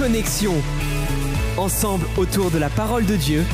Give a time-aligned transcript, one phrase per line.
[0.00, 0.54] Connexion.
[1.58, 3.44] Ensemble autour de la parole de Dieu,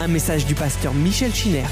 [0.00, 1.64] un message du pasteur Michel Chiner.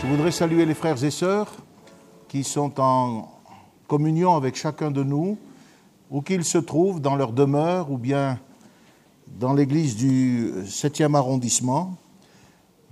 [0.00, 1.52] Je voudrais saluer les frères et sœurs
[2.28, 3.32] qui sont en
[3.88, 5.38] communion avec chacun de nous,
[6.08, 8.38] où qu'ils se trouvent dans leur demeure ou bien
[9.26, 11.96] dans l'église du 7e arrondissement.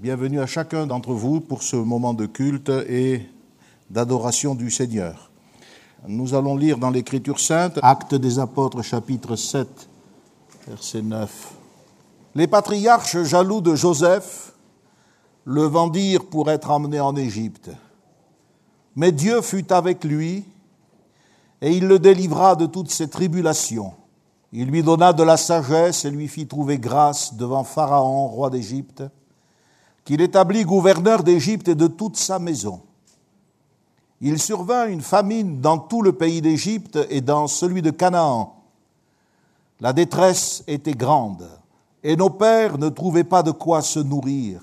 [0.00, 3.22] Bienvenue à chacun d'entre vous pour ce moment de culte et
[3.88, 5.29] d'adoration du Seigneur.
[6.06, 9.68] Nous allons lire dans l'Écriture sainte, Actes des Apôtres, chapitre 7,
[10.66, 11.52] verset 9.
[12.34, 14.54] Les patriarches jaloux de Joseph
[15.44, 17.70] le vendirent pour être emmené en Égypte.
[18.96, 20.44] Mais Dieu fut avec lui
[21.60, 23.92] et il le délivra de toutes ses tribulations.
[24.52, 29.02] Il lui donna de la sagesse et lui fit trouver grâce devant Pharaon, roi d'Égypte
[30.04, 32.80] qu'il établit gouverneur d'Égypte et de toute sa maison.
[34.20, 38.54] Il survint une famine dans tout le pays d'Égypte et dans celui de Canaan.
[39.80, 41.48] La détresse était grande,
[42.02, 44.60] et nos pères ne trouvaient pas de quoi se nourrir.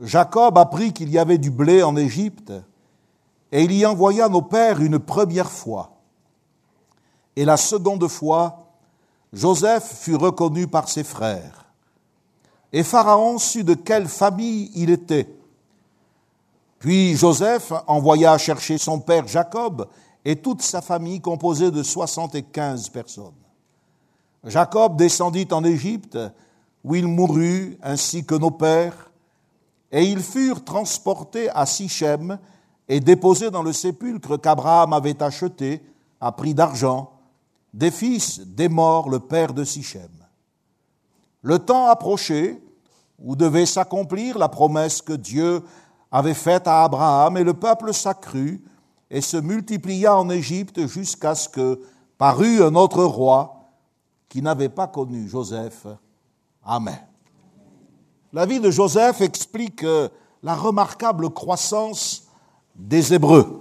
[0.00, 2.52] Jacob apprit qu'il y avait du blé en Égypte,
[3.52, 5.92] et il y envoya nos pères une première fois.
[7.36, 8.66] Et la seconde fois,
[9.32, 11.66] Joseph fut reconnu par ses frères.
[12.72, 15.28] Et Pharaon sut de quelle famille il était.
[16.82, 19.86] Puis Joseph envoya chercher son père Jacob
[20.24, 23.38] et toute sa famille composée de soixante-quinze personnes.
[24.42, 26.18] Jacob descendit en Égypte,
[26.82, 29.12] où il mourut, ainsi que nos pères,
[29.92, 32.36] et ils furent transportés à Sichem
[32.88, 35.84] et déposés dans le sépulcre qu'Abraham avait acheté
[36.20, 37.12] à prix d'argent,
[37.72, 40.10] des fils des morts, le père de Sichem.
[41.42, 42.60] Le temps approchait
[43.20, 45.62] où devait s'accomplir la promesse que Dieu
[46.12, 48.62] avait faite à Abraham, et le peuple s'accrut
[49.10, 51.80] et se multiplia en Égypte jusqu'à ce que
[52.18, 53.70] parut un autre roi
[54.28, 55.86] qui n'avait pas connu Joseph.
[56.64, 57.00] Amen.
[58.32, 59.84] La vie de Joseph explique
[60.42, 62.28] la remarquable croissance
[62.74, 63.60] des Hébreux.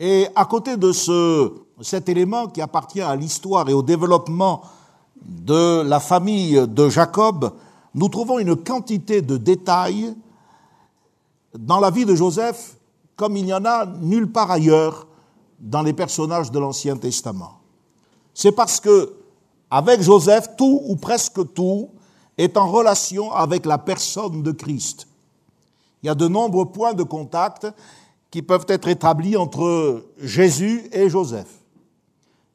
[0.00, 4.62] Et à côté de ce, cet élément qui appartient à l'histoire et au développement
[5.24, 7.52] de la famille de Jacob,
[7.94, 10.14] nous trouvons une quantité de détails
[11.58, 12.76] dans la vie de Joseph
[13.16, 15.06] comme il n'y en a nulle part ailleurs
[15.58, 17.60] dans les personnages de l'Ancien Testament.
[18.34, 19.14] C'est parce que,
[19.70, 21.90] avec Joseph, tout ou presque tout
[22.36, 25.06] est en relation avec la personne de Christ.
[26.02, 27.66] Il y a de nombreux points de contact
[28.30, 31.48] qui peuvent être établis entre Jésus et Joseph.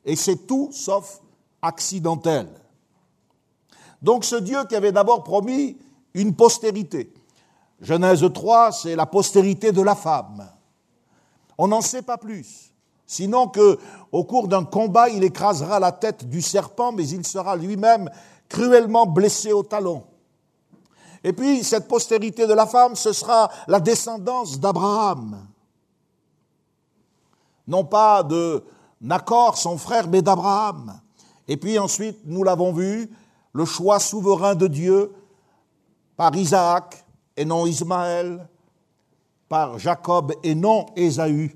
[0.03, 1.21] Et c'est tout sauf
[1.61, 2.49] accidentel.
[4.01, 5.77] Donc ce Dieu qui avait d'abord promis
[6.13, 7.13] une postérité.
[7.81, 10.50] Genèse 3, c'est la postérité de la femme.
[11.57, 12.73] On n'en sait pas plus.
[13.06, 13.79] Sinon que,
[14.12, 18.09] au cours d'un combat, il écrasera la tête du serpent, mais il sera lui-même
[18.47, 20.03] cruellement blessé au talon.
[21.23, 25.47] Et puis, cette postérité de la femme, ce sera la descendance d'Abraham.
[27.67, 28.63] Non pas de
[29.01, 31.00] Nacor, son frère, mais d'Abraham.
[31.47, 33.09] Et puis ensuite, nous l'avons vu,
[33.53, 35.11] le choix souverain de Dieu
[36.16, 37.03] par Isaac
[37.39, 38.50] et non Ismaël,
[39.47, 41.55] par Jacob et non Ésaü,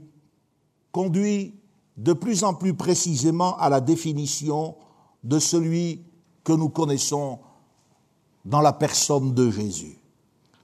[0.94, 1.53] conduit
[1.97, 4.75] de plus en plus précisément à la définition
[5.25, 6.01] de celui
[6.45, 7.39] que nous connaissons
[8.45, 9.99] dans la personne de Jésus.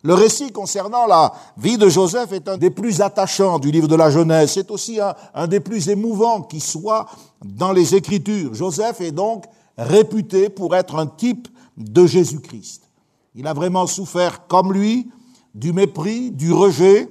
[0.03, 3.95] Le récit concernant la vie de Joseph est un des plus attachants du livre de
[3.95, 4.51] la Genèse.
[4.53, 7.07] C'est aussi un, un, des plus émouvants qui soit
[7.43, 8.53] dans les Écritures.
[8.53, 9.43] Joseph est donc
[9.77, 12.88] réputé pour être un type de Jésus-Christ.
[13.35, 15.09] Il a vraiment souffert comme lui
[15.53, 17.09] du mépris, du rejet,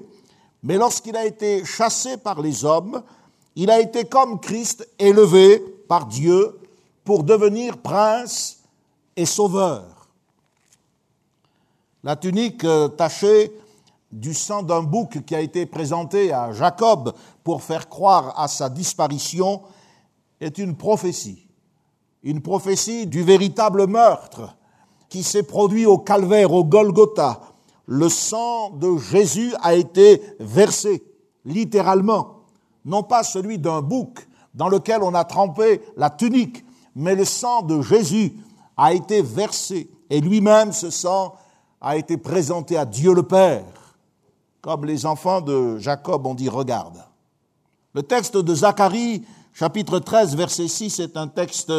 [0.62, 3.02] mais lorsqu'il a été chassé par les hommes,
[3.56, 5.58] il a été comme Christ élevé
[5.88, 6.58] par Dieu
[7.04, 8.58] pour devenir prince
[9.16, 10.08] et sauveur.
[12.04, 13.52] La tunique euh, tachée
[14.12, 17.12] du sang d'un bouc qui a été présenté à Jacob
[17.42, 19.62] pour faire croire à sa disparition
[20.40, 21.47] est une prophétie.
[22.22, 24.56] Une prophétie du véritable meurtre
[25.09, 27.41] qui s'est produit au calvaire, au Golgotha.
[27.87, 31.03] Le sang de Jésus a été versé,
[31.45, 32.41] littéralement,
[32.84, 36.65] non pas celui d'un bouc dans lequel on a trempé la tunique,
[36.95, 38.34] mais le sang de Jésus
[38.77, 41.34] a été versé, et lui-même, ce sang,
[41.81, 43.65] a été présenté à Dieu le Père,
[44.60, 47.05] comme les enfants de Jacob ont dit, regarde.
[47.95, 51.72] Le texte de Zacharie, chapitre 13, verset 6, est un texte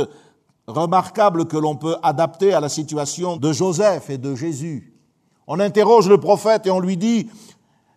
[0.69, 4.93] remarquable que l'on peut adapter à la situation de Joseph et de Jésus.
[5.47, 7.29] On interroge le prophète et on lui dit,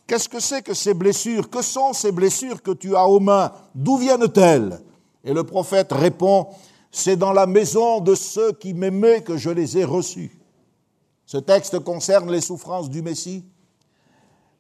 [0.06, 1.50] qu'est-ce que c'est que ces blessures?
[1.50, 3.52] Que sont ces blessures que tu as aux mains?
[3.74, 4.80] D'où viennent-elles?
[5.22, 6.48] Et le prophète répond,
[6.90, 10.38] c'est dans la maison de ceux qui m'aimaient que je les ai reçus.
[11.26, 13.44] Ce texte concerne les souffrances du Messie,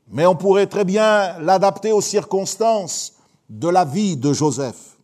[0.08, 3.14] mais on pourrait très bien l'adapter aux circonstances
[3.48, 4.96] de la vie de Joseph.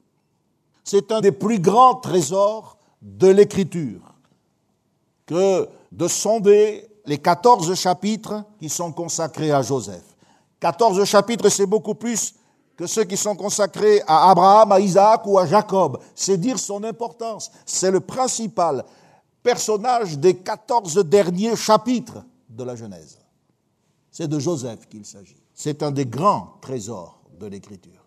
[0.84, 4.00] C'est un des plus grands trésors de l'Écriture
[5.26, 10.04] que de sonder les 14 chapitres qui sont consacrés à Joseph.
[10.60, 12.34] 14 chapitres, c'est beaucoup plus
[12.76, 15.98] que ceux qui sont consacrés à Abraham, à Isaac ou à Jacob.
[16.14, 17.50] C'est dire son importance.
[17.66, 18.84] C'est le principal
[19.42, 23.18] personnage des 14 derniers chapitres de la Genèse.
[24.10, 25.42] C'est de Joseph qu'il s'agit.
[25.54, 28.04] C'est un des grands trésors de l'Écriture.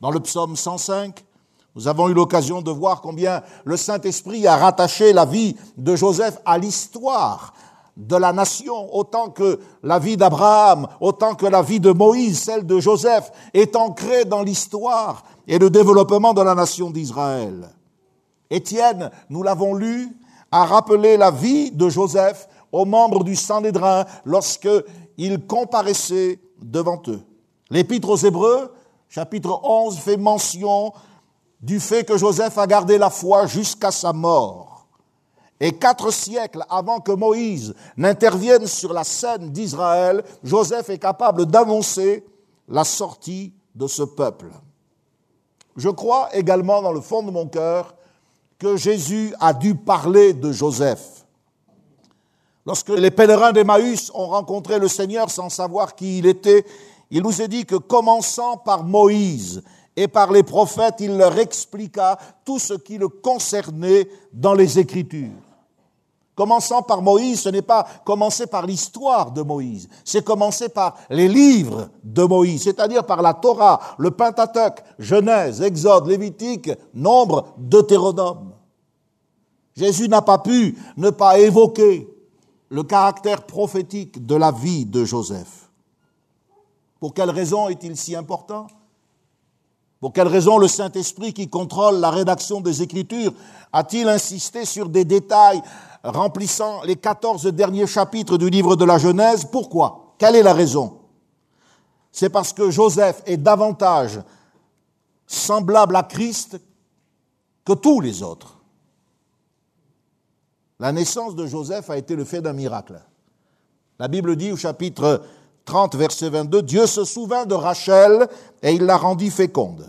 [0.00, 1.24] Dans le psaume 105,
[1.76, 6.38] nous avons eu l'occasion de voir combien le Saint-Esprit a rattaché la vie de Joseph
[6.44, 7.54] à l'histoire
[7.96, 12.66] de la nation, autant que la vie d'Abraham, autant que la vie de Moïse, celle
[12.66, 17.68] de Joseph, est ancrée dans l'histoire et le développement de la nation d'Israël.
[18.50, 20.08] Étienne, nous l'avons lu,
[20.50, 24.68] a rappelé la vie de Joseph aux membres du Sanhédrin lorsque
[25.16, 27.20] il comparaissait devant eux.
[27.70, 28.72] L'Épître aux Hébreux,
[29.08, 30.92] chapitre 11, fait mention
[31.60, 34.86] du fait que Joseph a gardé la foi jusqu'à sa mort.
[35.60, 42.24] Et quatre siècles avant que Moïse n'intervienne sur la scène d'Israël, Joseph est capable d'annoncer
[42.66, 44.50] la sortie de ce peuple.
[45.76, 47.94] Je crois également dans le fond de mon cœur
[48.58, 51.26] que Jésus a dû parler de Joseph.
[52.64, 56.64] Lorsque les pèlerins d'Emmaüs ont rencontré le Seigneur sans savoir qui il était,
[57.10, 59.62] il nous est dit que commençant par Moïse
[60.00, 65.42] et par les prophètes, il leur expliqua tout ce qui le concernait dans les Écritures.
[66.34, 71.28] Commençant par Moïse, ce n'est pas commencer par l'histoire de Moïse, c'est commencer par les
[71.28, 78.54] livres de Moïse, c'est-à-dire par la Torah, le Pentateuque, Genèse, Exode, Lévitique, Nombre, Deutéronome.
[79.76, 82.08] Jésus n'a pas pu ne pas évoquer
[82.70, 85.68] le caractère prophétique de la vie de Joseph.
[86.98, 88.66] Pour quelle raison est-il si important?
[90.00, 93.34] Pour quelle raison le Saint-Esprit qui contrôle la rédaction des Écritures
[93.70, 95.60] a-t-il insisté sur des détails
[96.02, 99.44] remplissant les 14 derniers chapitres du livre de la Genèse?
[99.44, 100.14] Pourquoi?
[100.16, 101.00] Quelle est la raison?
[102.10, 104.20] C'est parce que Joseph est davantage
[105.26, 106.58] semblable à Christ
[107.64, 108.58] que tous les autres.
[110.78, 113.00] La naissance de Joseph a été le fait d'un miracle.
[113.98, 115.22] La Bible dit au chapitre
[115.64, 118.28] 30, verset 22, Dieu se souvint de Rachel
[118.62, 119.86] et il la rendit féconde.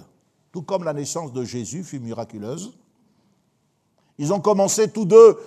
[0.52, 2.74] Tout comme la naissance de Jésus fut miraculeuse.
[4.18, 5.38] Ils ont commencé tous deux,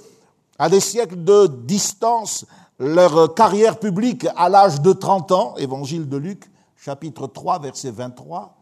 [0.59, 2.47] à des siècles de distance,
[2.79, 8.57] leur carrière publique à l'âge de 30 ans, évangile de Luc, chapitre 3, verset 23.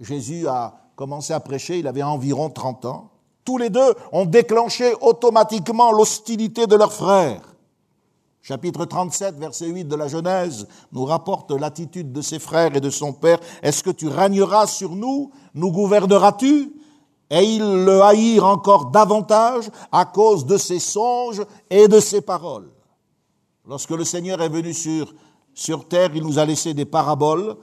[0.00, 3.10] Jésus a commencé à prêcher, il avait environ 30 ans.
[3.44, 7.53] Tous les deux ont déclenché automatiquement l'hostilité de leurs frères
[8.44, 12.90] chapitre 37, verset 8 de la Genèse, nous rapporte l'attitude de ses frères et de
[12.90, 13.40] son père.
[13.62, 15.32] Est-ce que tu régneras sur nous?
[15.54, 16.70] Nous gouverneras-tu?
[17.30, 22.70] Et ils le haïrent encore davantage à cause de ses songes et de ses paroles.
[23.66, 25.14] Lorsque le Seigneur est venu sur,
[25.54, 27.56] sur terre, il nous a laissé des paraboles.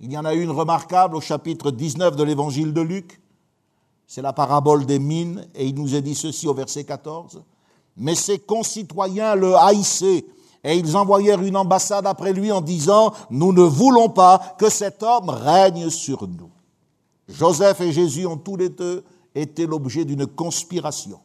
[0.00, 3.22] Il y en a une remarquable au chapitre 19 de l'évangile de Luc.
[4.06, 7.42] C'est la parabole des mines, et il nous a dit ceci au verset 14.
[7.96, 10.24] Mais ses concitoyens le haïssaient
[10.66, 15.02] et ils envoyèrent une ambassade après lui en disant, nous ne voulons pas que cet
[15.04, 16.50] homme règne sur nous.
[17.28, 21.20] Joseph et Jésus ont tous les deux été l'objet d'une conspiration.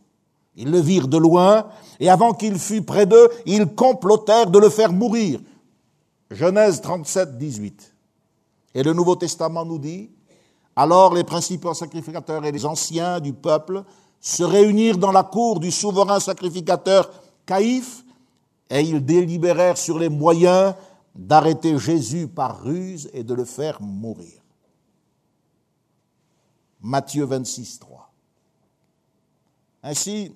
[0.56, 1.66] Ils le virent de loin,
[2.00, 5.40] et avant qu'il fût près d'eux, ils complotèrent de le faire mourir.
[6.30, 7.96] Genèse 37, 18.
[8.75, 10.12] Et le Nouveau Testament nous dit,
[10.75, 13.84] alors les principaux sacrificateurs et les anciens du peuple
[14.22, 17.12] se réunirent dans la cour du souverain sacrificateur
[17.46, 18.06] Caïphe
[18.70, 20.75] et ils délibérèrent sur les moyens
[21.16, 24.40] d'arrêter Jésus par ruse et de le faire mourir.
[26.80, 28.12] Matthieu 26, 3.
[29.84, 30.34] Ainsi,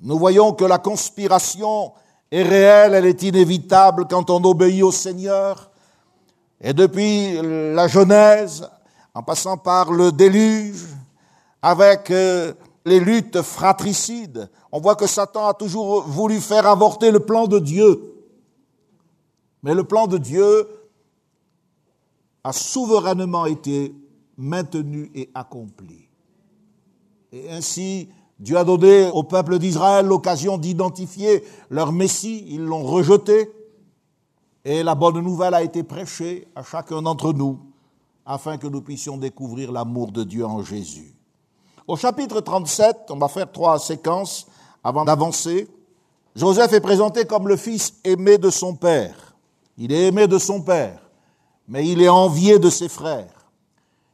[0.00, 1.92] nous voyons que la conspiration
[2.30, 5.70] est réelle, elle est inévitable quand on obéit au Seigneur.
[6.60, 8.68] Et depuis la Genèse,
[9.14, 10.86] en passant par le déluge,
[11.62, 12.52] avec euh,
[12.86, 14.48] les luttes fratricides.
[14.70, 18.14] On voit que Satan a toujours voulu faire avorter le plan de Dieu.
[19.62, 20.68] Mais le plan de Dieu
[22.44, 23.92] a souverainement été
[24.38, 26.08] maintenu et accompli.
[27.32, 32.44] Et ainsi, Dieu a donné au peuple d'Israël l'occasion d'identifier leur Messie.
[32.48, 33.50] Ils l'ont rejeté.
[34.64, 37.58] Et la bonne nouvelle a été prêchée à chacun d'entre nous
[38.24, 41.15] afin que nous puissions découvrir l'amour de Dieu en Jésus.
[41.88, 44.48] Au chapitre 37, on va faire trois séquences
[44.82, 45.68] avant d'avancer.
[46.34, 49.36] Joseph est présenté comme le fils aimé de son père.
[49.78, 51.00] Il est aimé de son père,
[51.68, 53.46] mais il est envié de ses frères.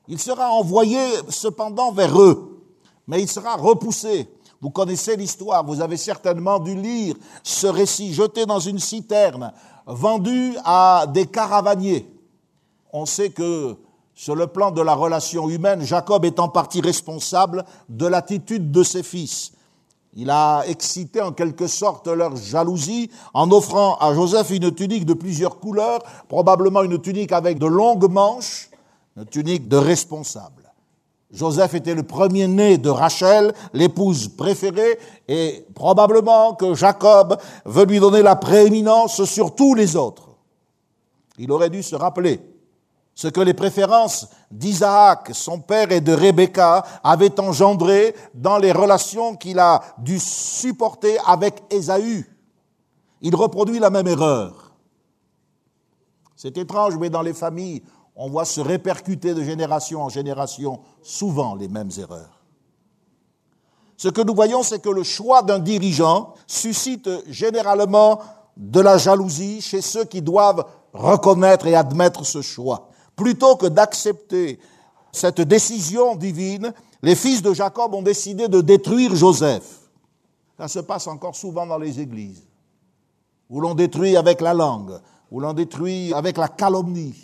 [0.07, 0.99] Il sera envoyé
[1.31, 2.63] cependant vers eux,
[3.07, 4.29] mais il sera repoussé.
[4.61, 9.51] Vous connaissez l'histoire, vous avez certainement dû lire ce récit jeté dans une citerne,
[9.87, 12.07] vendu à des caravaniers.
[12.93, 13.79] On sait que
[14.23, 18.85] sur le plan de la relation humaine, Jacob est en partie responsable de l'attitude de
[18.85, 19.51] ses fils.
[20.15, 25.15] Il a excité en quelque sorte leur jalousie en offrant à Joseph une tunique de
[25.15, 25.99] plusieurs couleurs,
[26.29, 28.71] probablement une tunique avec de longues manches,
[29.17, 30.73] une tunique de responsable.
[31.33, 38.23] Joseph était le premier-né de Rachel, l'épouse préférée, et probablement que Jacob veut lui donner
[38.23, 40.29] la prééminence sur tous les autres.
[41.39, 42.52] Il aurait dû se rappeler
[43.15, 49.37] ce que les préférences d'Isaac, son père, et de Rebecca avaient engendré dans les relations
[49.37, 52.27] qu'il a dû supporter avec Ésaü.
[53.21, 54.73] Il reproduit la même erreur.
[56.37, 57.83] C'est étrange, mais dans les familles,
[58.17, 62.43] on voit se répercuter de génération en génération souvent les mêmes erreurs.
[63.97, 68.19] Ce que nous voyons, c'est que le choix d'un dirigeant suscite généralement
[68.57, 72.89] de la jalousie chez ceux qui doivent reconnaître et admettre ce choix.
[73.17, 74.59] Plutôt que d'accepter
[75.13, 79.81] cette décision divine, les fils de Jacob ont décidé de détruire Joseph.
[80.57, 82.47] Ça se passe encore souvent dans les églises,
[83.51, 84.99] où l'on détruit avec la langue,
[85.31, 87.15] où l'on détruit avec la calomnie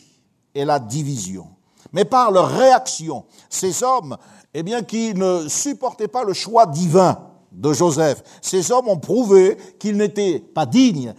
[0.54, 1.46] et la division.
[1.92, 4.16] Mais par leur réaction, ces hommes,
[4.52, 7.18] eh bien, qui ne supportaient pas le choix divin
[7.52, 11.14] de Joseph, ces hommes ont prouvé qu'ils n'étaient pas dignes,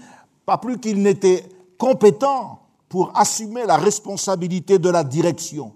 [0.46, 1.48] pas plus qu'ils n'étaient
[1.78, 2.59] compétents
[2.90, 5.74] pour assumer la responsabilité de la direction.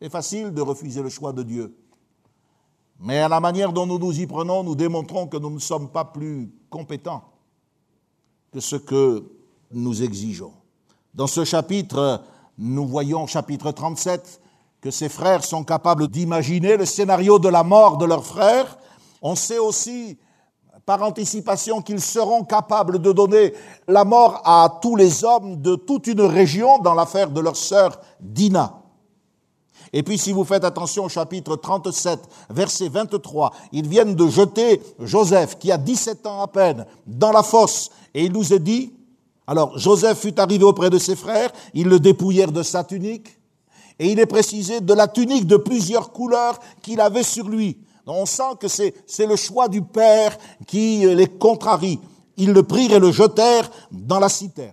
[0.00, 1.76] C'est facile de refuser le choix de Dieu.
[3.00, 5.90] Mais à la manière dont nous nous y prenons, nous démontrons que nous ne sommes
[5.90, 7.24] pas plus compétents
[8.52, 9.24] que ce que
[9.72, 10.52] nous exigeons.
[11.12, 12.22] Dans ce chapitre,
[12.56, 14.40] nous voyons, chapitre 37,
[14.80, 18.78] que ces frères sont capables d'imaginer le scénario de la mort de leur frère.
[19.20, 20.18] On sait aussi,
[20.88, 23.52] par anticipation, qu'ils seront capables de donner
[23.86, 28.00] la mort à tous les hommes de toute une région dans l'affaire de leur sœur
[28.18, 28.80] Dina.
[29.92, 34.80] Et puis si vous faites attention au chapitre 37, verset 23, ils viennent de jeter
[34.98, 37.90] Joseph, qui a 17 ans à peine, dans la fosse.
[38.14, 38.94] Et il nous est dit,
[39.46, 43.38] alors Joseph fut arrivé auprès de ses frères, ils le dépouillèrent de sa tunique,
[43.98, 47.76] et il est précisé de la tunique de plusieurs couleurs qu'il avait sur lui.
[48.14, 50.36] On sent que c'est le choix du Père
[50.66, 52.00] qui les contrarie.
[52.36, 54.72] Ils le prirent et le jetèrent dans la citerne.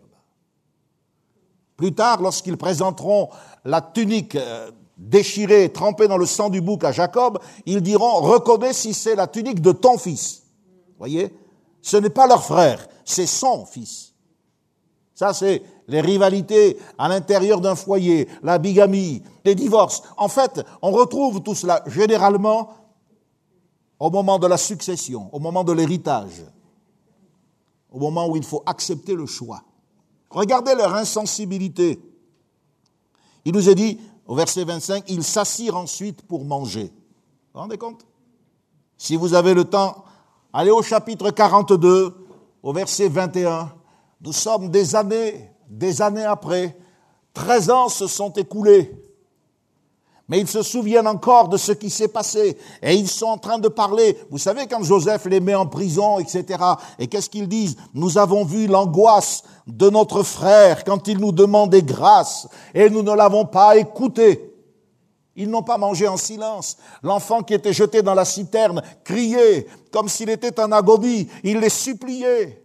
[1.78, 3.30] Plus tard, lorsqu'ils présenteront
[3.66, 8.74] la tunique euh, déchirée, trempée dans le sang du bouc à Jacob, ils diront, reconnais
[8.74, 10.44] si c'est la tunique de ton fils.
[10.98, 11.34] Voyez
[11.82, 14.14] Ce n'est pas leur frère, c'est son fils.
[15.14, 20.04] Ça, c'est les rivalités à l'intérieur d'un foyer, la bigamie, les divorces.
[20.18, 22.70] En fait, on retrouve tout cela généralement
[24.00, 26.44] au moment de la succession, au moment de l'héritage,
[27.92, 29.64] au moment où il faut accepter le choix.
[30.30, 32.00] Regardez leur insensibilité.
[33.46, 36.86] Il nous est dit, au verset 25, ils s'assirent ensuite pour manger.
[36.86, 38.06] Vous vous rendez compte?
[38.98, 40.04] Si vous avez le temps,
[40.52, 42.14] allez au chapitre 42,
[42.64, 43.74] au verset 21.
[44.22, 46.78] Nous sommes des années, des années après.
[47.34, 49.05] Treize ans se sont écoulés.
[50.28, 52.58] Mais ils se souviennent encore de ce qui s'est passé.
[52.82, 54.18] Et ils sont en train de parler.
[54.32, 56.60] Vous savez, quand Joseph les met en prison, etc.
[56.98, 57.76] Et qu'est-ce qu'ils disent?
[57.94, 62.48] Nous avons vu l'angoisse de notre frère quand il nous demandait grâce.
[62.74, 64.52] Et nous ne l'avons pas écouté.
[65.36, 66.78] Ils n'ont pas mangé en silence.
[67.04, 71.28] L'enfant qui était jeté dans la citerne criait comme s'il était en agonie.
[71.44, 72.64] Il les suppliait.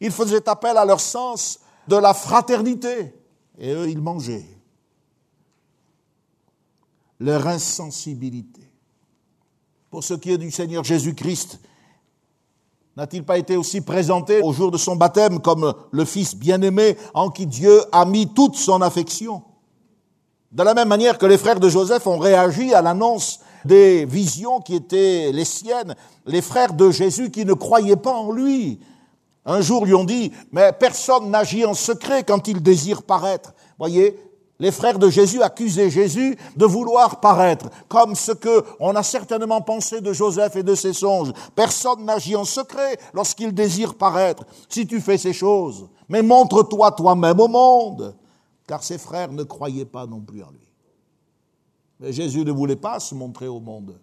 [0.00, 3.14] Ils faisaient appel à leur sens de la fraternité.
[3.58, 4.51] Et eux, ils mangeaient.
[7.22, 8.68] Leur insensibilité.
[9.90, 11.60] Pour ce qui est du Seigneur Jésus-Christ,
[12.96, 17.30] n'a-t-il pas été aussi présenté au jour de son baptême comme le Fils bien-aimé en
[17.30, 19.44] qui Dieu a mis toute son affection?
[20.50, 24.60] De la même manière que les frères de Joseph ont réagi à l'annonce des visions
[24.60, 25.94] qui étaient les siennes,
[26.26, 28.80] les frères de Jésus qui ne croyaient pas en lui,
[29.44, 33.54] un jour lui ont dit, mais personne n'agit en secret quand il désire paraître.
[33.78, 34.18] Voyez,
[34.62, 39.60] les frères de Jésus accusaient Jésus de vouloir paraître, comme ce que on a certainement
[39.60, 41.32] pensé de Joseph et de ses songes.
[41.56, 44.44] Personne n'agit en secret lorsqu'il désire paraître.
[44.68, 48.14] Si tu fais ces choses, mais montre-toi toi-même au monde,
[48.64, 50.70] car ses frères ne croyaient pas non plus en lui.
[51.98, 53.98] Mais Jésus ne voulait pas se montrer au monde.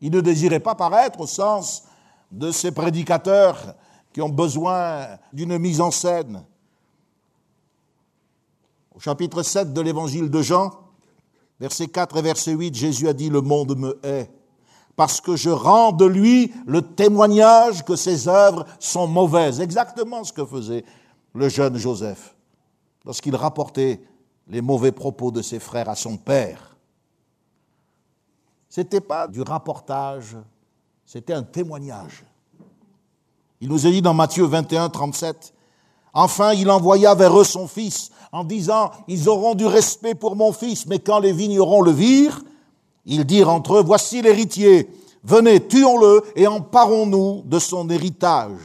[0.00, 1.84] Il ne désirait pas paraître au sens
[2.32, 3.74] de ces prédicateurs
[4.14, 6.46] qui ont besoin d'une mise en scène.
[9.00, 10.72] Au chapitre 7 de l'évangile de Jean,
[11.58, 14.30] versets 4 et verset 8, Jésus a dit, le monde me hait
[14.94, 19.62] parce que je rends de lui le témoignage que ses œuvres sont mauvaises.
[19.62, 20.84] Exactement ce que faisait
[21.34, 22.36] le jeune Joseph
[23.06, 24.02] lorsqu'il rapportait
[24.48, 26.76] les mauvais propos de ses frères à son père.
[28.68, 30.36] Ce n'était pas du rapportage,
[31.06, 32.22] c'était un témoignage.
[33.62, 35.54] Il nous est dit dans Matthieu 21, 37,
[36.12, 40.52] Enfin, il envoya vers eux son fils en disant, Ils auront du respect pour mon
[40.52, 42.42] fils, mais quand les vignerons le virent,
[43.04, 44.90] ils dirent entre eux, voici l'héritier,
[45.24, 48.60] venez, tuons-le et emparons-nous de son héritage.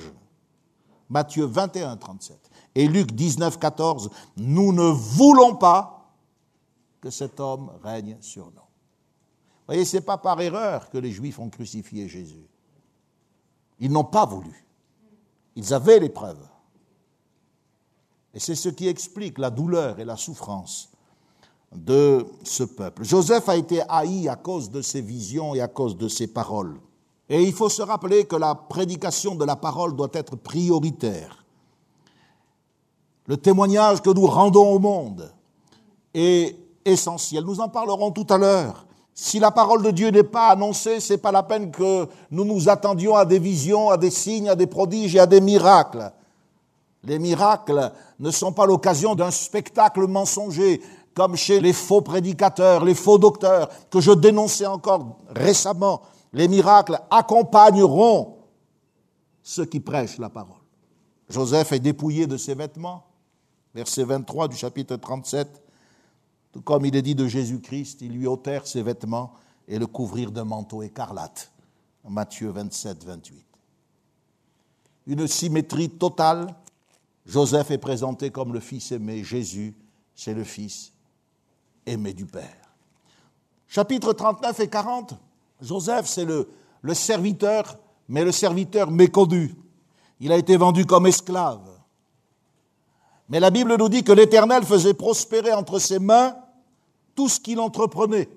[1.09, 2.37] Matthieu 21, 37.
[2.75, 6.11] Et Luc 19, 14, nous ne voulons pas
[6.99, 8.51] que cet homme règne sur nous.
[8.51, 12.47] Vous voyez, ce n'est pas par erreur que les Juifs ont crucifié Jésus.
[13.79, 14.65] Ils n'ont pas voulu.
[15.55, 16.45] Ils avaient les preuves.
[18.35, 20.89] Et c'est ce qui explique la douleur et la souffrance
[21.73, 23.03] de ce peuple.
[23.03, 26.77] Joseph a été haï à cause de ses visions et à cause de ses paroles.
[27.29, 31.45] Et il faut se rappeler que la prédication de la parole doit être prioritaire.
[33.27, 35.31] Le témoignage que nous rendons au monde
[36.13, 37.43] est essentiel.
[37.43, 38.85] Nous en parlerons tout à l'heure.
[39.13, 42.67] Si la parole de Dieu n'est pas annoncée, c'est pas la peine que nous nous
[42.69, 46.11] attendions à des visions, à des signes, à des prodiges et à des miracles.
[47.05, 50.81] Les miracles ne sont pas l'occasion d'un spectacle mensonger,
[51.13, 56.01] comme chez les faux prédicateurs, les faux docteurs, que je dénonçais encore récemment,
[56.33, 58.37] les miracles accompagneront
[59.41, 60.57] ceux qui prêchent la parole.
[61.29, 63.05] Joseph est dépouillé de ses vêtements,
[63.73, 65.63] verset 23 du chapitre 37.
[66.51, 69.33] Tout comme il est dit de Jésus-Christ, ils lui ôtèrent ses vêtements
[69.67, 71.51] et le couvrirent d'un manteau écarlate.
[72.07, 73.45] Matthieu 27, 28.
[75.07, 76.53] Une symétrie totale.
[77.25, 79.75] Joseph est présenté comme le fils aimé, Jésus,
[80.13, 80.93] c'est le fils
[81.85, 82.65] aimé du Père.
[83.67, 85.15] Chapitre 39 et 40,
[85.61, 86.47] Joseph, c'est le,
[86.93, 89.55] serviteur, mais le serviteur méconnu.
[90.19, 91.67] Il a été vendu comme esclave.
[93.27, 96.35] Mais la Bible nous dit que l'Éternel faisait prospérer entre ses mains
[97.15, 98.29] tout ce qu'il entreprenait.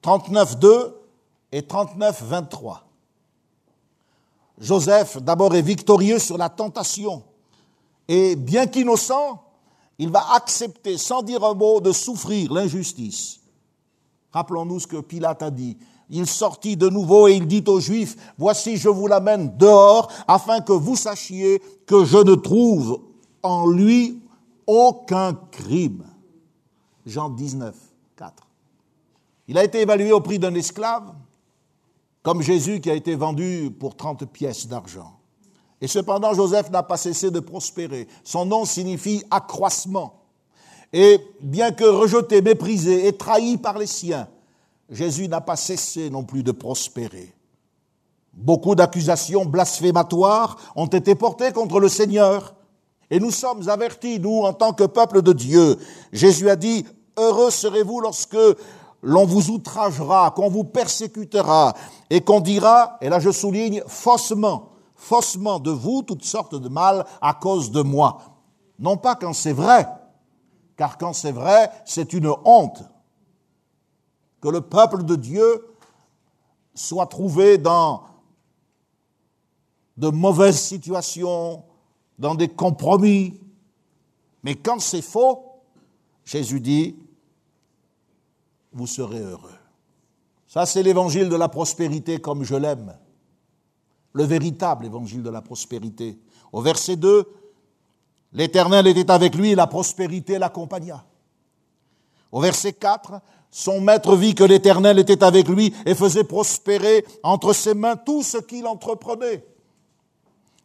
[0.00, 1.00] 39, 2
[1.52, 2.88] et 39, 23.
[4.58, 7.22] Joseph, d'abord, est victorieux sur la tentation.
[8.12, 9.38] Et bien qu'innocent,
[9.96, 13.38] il va accepter, sans dire un mot, de souffrir l'injustice.
[14.32, 15.78] Rappelons-nous ce que Pilate a dit.
[16.08, 20.60] Il sortit de nouveau et il dit aux Juifs, Voici, je vous l'amène dehors, afin
[20.60, 23.00] que vous sachiez que je ne trouve
[23.44, 24.20] en lui
[24.66, 26.04] aucun crime.
[27.06, 27.76] Jean 19,
[28.16, 28.48] 4.
[29.46, 31.14] Il a été évalué au prix d'un esclave,
[32.24, 35.19] comme Jésus qui a été vendu pour 30 pièces d'argent.
[35.80, 38.06] Et cependant, Joseph n'a pas cessé de prospérer.
[38.22, 40.20] Son nom signifie accroissement.
[40.92, 44.28] Et bien que rejeté, méprisé et trahi par les siens,
[44.90, 47.32] Jésus n'a pas cessé non plus de prospérer.
[48.32, 52.54] Beaucoup d'accusations blasphématoires ont été portées contre le Seigneur.
[53.10, 55.76] Et nous sommes avertis, nous, en tant que peuple de Dieu.
[56.12, 56.84] Jésus a dit,
[57.16, 58.36] Heureux serez-vous lorsque
[59.02, 61.74] l'on vous outragera, qu'on vous persécutera,
[62.08, 64.69] et qu'on dira, et là je souligne, faussement,
[65.00, 68.36] faussement de vous toutes sortes de mal à cause de moi.
[68.78, 69.88] Non pas quand c'est vrai,
[70.76, 72.82] car quand c'est vrai, c'est une honte
[74.42, 75.66] que le peuple de Dieu
[76.74, 78.02] soit trouvé dans
[79.96, 81.64] de mauvaises situations,
[82.18, 83.40] dans des compromis.
[84.42, 85.62] Mais quand c'est faux,
[86.24, 86.96] Jésus dit,
[88.72, 89.58] vous serez heureux.
[90.46, 92.96] Ça, c'est l'évangile de la prospérité comme je l'aime
[94.12, 96.18] le véritable évangile de la prospérité.
[96.52, 97.24] Au verset 2,
[98.32, 101.04] l'Éternel était avec lui et la prospérité l'accompagna.
[102.32, 103.20] Au verset 4,
[103.50, 108.22] son maître vit que l'Éternel était avec lui et faisait prospérer entre ses mains tout
[108.22, 109.44] ce qu'il entreprenait.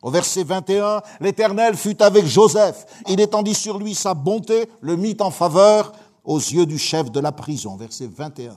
[0.01, 2.85] Au verset 21, l'Éternel fut avec Joseph.
[3.07, 7.19] Il étendit sur lui sa bonté, le mit en faveur aux yeux du chef de
[7.19, 7.75] la prison.
[7.75, 8.55] Verset 21.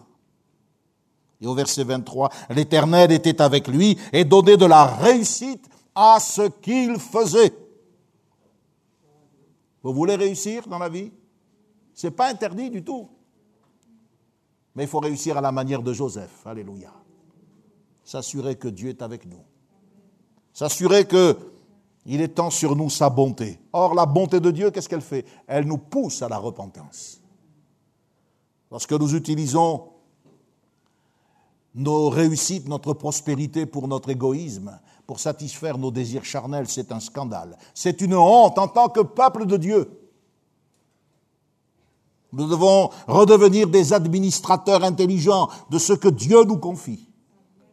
[1.40, 6.48] Et au verset 23, l'Éternel était avec lui et donnait de la réussite à ce
[6.48, 7.52] qu'il faisait.
[9.82, 11.12] Vous voulez réussir dans la vie?
[11.94, 13.08] Ce n'est pas interdit du tout.
[14.74, 16.46] Mais il faut réussir à la manière de Joseph.
[16.46, 16.92] Alléluia.
[18.04, 19.42] S'assurer que Dieu est avec nous.
[20.52, 21.36] S'assurer que
[22.06, 23.60] il étend sur nous sa bonté.
[23.72, 25.26] Or, la bonté de Dieu, qu'est-ce qu'elle fait?
[25.46, 27.20] Elle nous pousse à la repentance.
[28.70, 29.88] Lorsque nous utilisons
[31.78, 37.56] nos réussites, notre prospérité pour notre égoïsme, pour satisfaire nos désirs charnels, c'est un scandale.
[37.72, 39.90] C'est une honte en tant que peuple de Dieu.
[42.32, 47.08] Nous devons redevenir des administrateurs intelligents de ce que Dieu nous confie.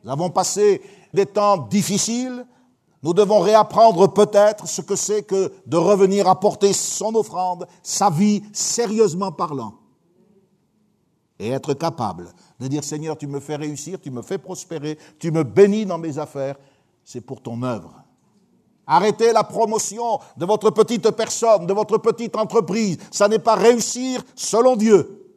[0.03, 0.81] Nous avons passé
[1.13, 2.45] des temps difficiles.
[3.03, 8.43] Nous devons réapprendre peut-être ce que c'est que de revenir apporter son offrande, sa vie,
[8.53, 9.73] sérieusement parlant.
[11.37, 15.31] Et être capable de dire Seigneur, tu me fais réussir, tu me fais prospérer, tu
[15.31, 16.55] me bénis dans mes affaires,
[17.03, 17.93] c'est pour ton œuvre.
[18.87, 22.97] Arrêtez la promotion de votre petite personne, de votre petite entreprise.
[23.11, 25.33] Ça n'est pas réussir selon Dieu.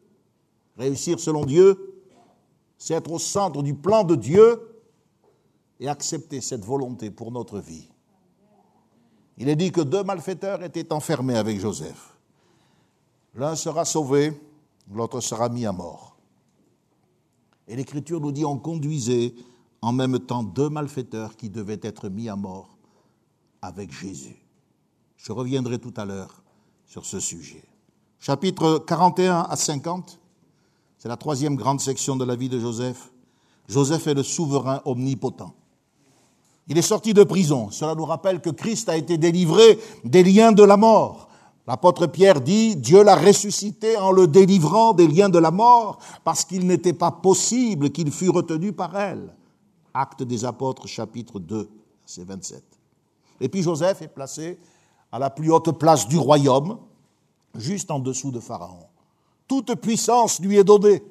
[0.76, 2.02] Réussir selon Dieu,
[2.76, 4.80] c'est être au centre du plan de Dieu
[5.80, 7.88] et accepter cette volonté pour notre vie.
[9.38, 12.16] Il est dit que deux malfaiteurs étaient enfermés avec Joseph.
[13.34, 14.32] L'un sera sauvé,
[14.92, 16.07] l'autre sera mis à mort.
[17.68, 19.34] Et l'Écriture nous dit on conduisait
[19.82, 22.76] en même temps deux malfaiteurs qui devaient être mis à mort
[23.62, 24.36] avec Jésus.
[25.16, 26.42] Je reviendrai tout à l'heure
[26.86, 27.62] sur ce sujet.
[28.18, 30.18] Chapitre 41 à 50,
[30.98, 33.12] c'est la troisième grande section de la vie de Joseph.
[33.68, 35.54] Joseph est le souverain omnipotent.
[36.68, 37.70] Il est sorti de prison.
[37.70, 41.27] Cela nous rappelle que Christ a été délivré des liens de la mort.
[41.68, 46.46] L'apôtre Pierre dit, Dieu l'a ressuscité en le délivrant des liens de la mort, parce
[46.46, 49.34] qu'il n'était pas possible qu'il fût retenu par elle.
[49.92, 51.68] Acte des apôtres, chapitre 2,
[52.06, 52.64] verset 27.
[53.42, 54.58] Et puis Joseph est placé
[55.12, 56.78] à la plus haute place du royaume,
[57.54, 58.86] juste en dessous de Pharaon.
[59.46, 61.02] Toute puissance lui est donnée.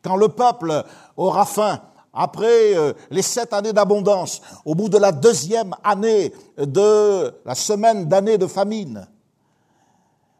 [0.00, 0.82] Quand le peuple
[1.14, 1.78] aura faim,
[2.14, 8.08] après euh, les sept années d'abondance, au bout de la deuxième année de la semaine
[8.08, 9.06] d'année de famine,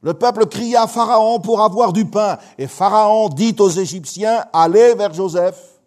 [0.05, 2.37] le peuple cria à Pharaon pour avoir du pain.
[2.59, 5.81] Et Pharaon dit aux Égyptiens, allez vers Joseph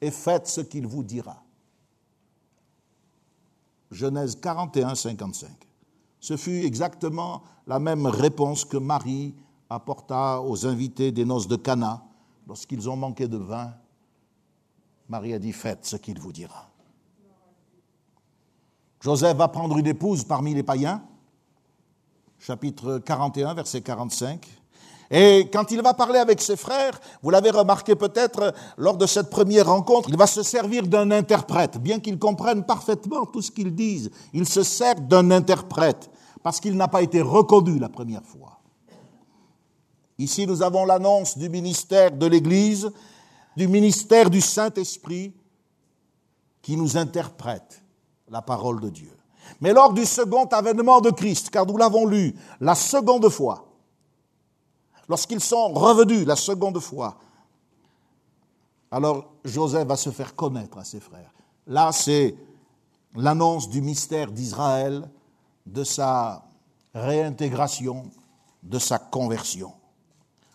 [0.00, 1.42] et faites ce qu'il vous dira.
[3.90, 5.50] Genèse 41, 55.
[6.20, 9.34] Ce fut exactement la même réponse que Marie
[9.68, 12.04] apporta aux invités des noces de Cana
[12.46, 13.74] lorsqu'ils ont manqué de vin.
[15.08, 16.70] Marie a dit Faites ce qu'il vous dira.
[19.00, 21.02] Joseph va prendre une épouse parmi les païens,
[22.38, 24.46] chapitre 41, verset 45.
[25.10, 29.30] Et quand il va parler avec ses frères, vous l'avez remarqué peut-être lors de cette
[29.30, 31.78] première rencontre, il va se servir d'un interprète.
[31.78, 36.10] Bien qu'il comprenne parfaitement tout ce qu'ils disent, il se sert d'un interprète
[36.42, 38.60] parce qu'il n'a pas été reconnu la première fois.
[40.18, 42.90] Ici, nous avons l'annonce du ministère de l'Église,
[43.56, 45.32] du ministère du Saint-Esprit
[46.60, 47.82] qui nous interprète
[48.28, 49.17] la parole de Dieu.
[49.60, 53.66] Mais lors du second avènement de Christ, car nous l'avons lu la seconde fois,
[55.08, 57.16] lorsqu'ils sont revenus la seconde fois,
[58.90, 61.32] alors Joseph va se faire connaître à ses frères.
[61.66, 62.34] Là, c'est
[63.14, 65.08] l'annonce du mystère d'Israël,
[65.66, 66.44] de sa
[66.94, 68.10] réintégration,
[68.62, 69.72] de sa conversion.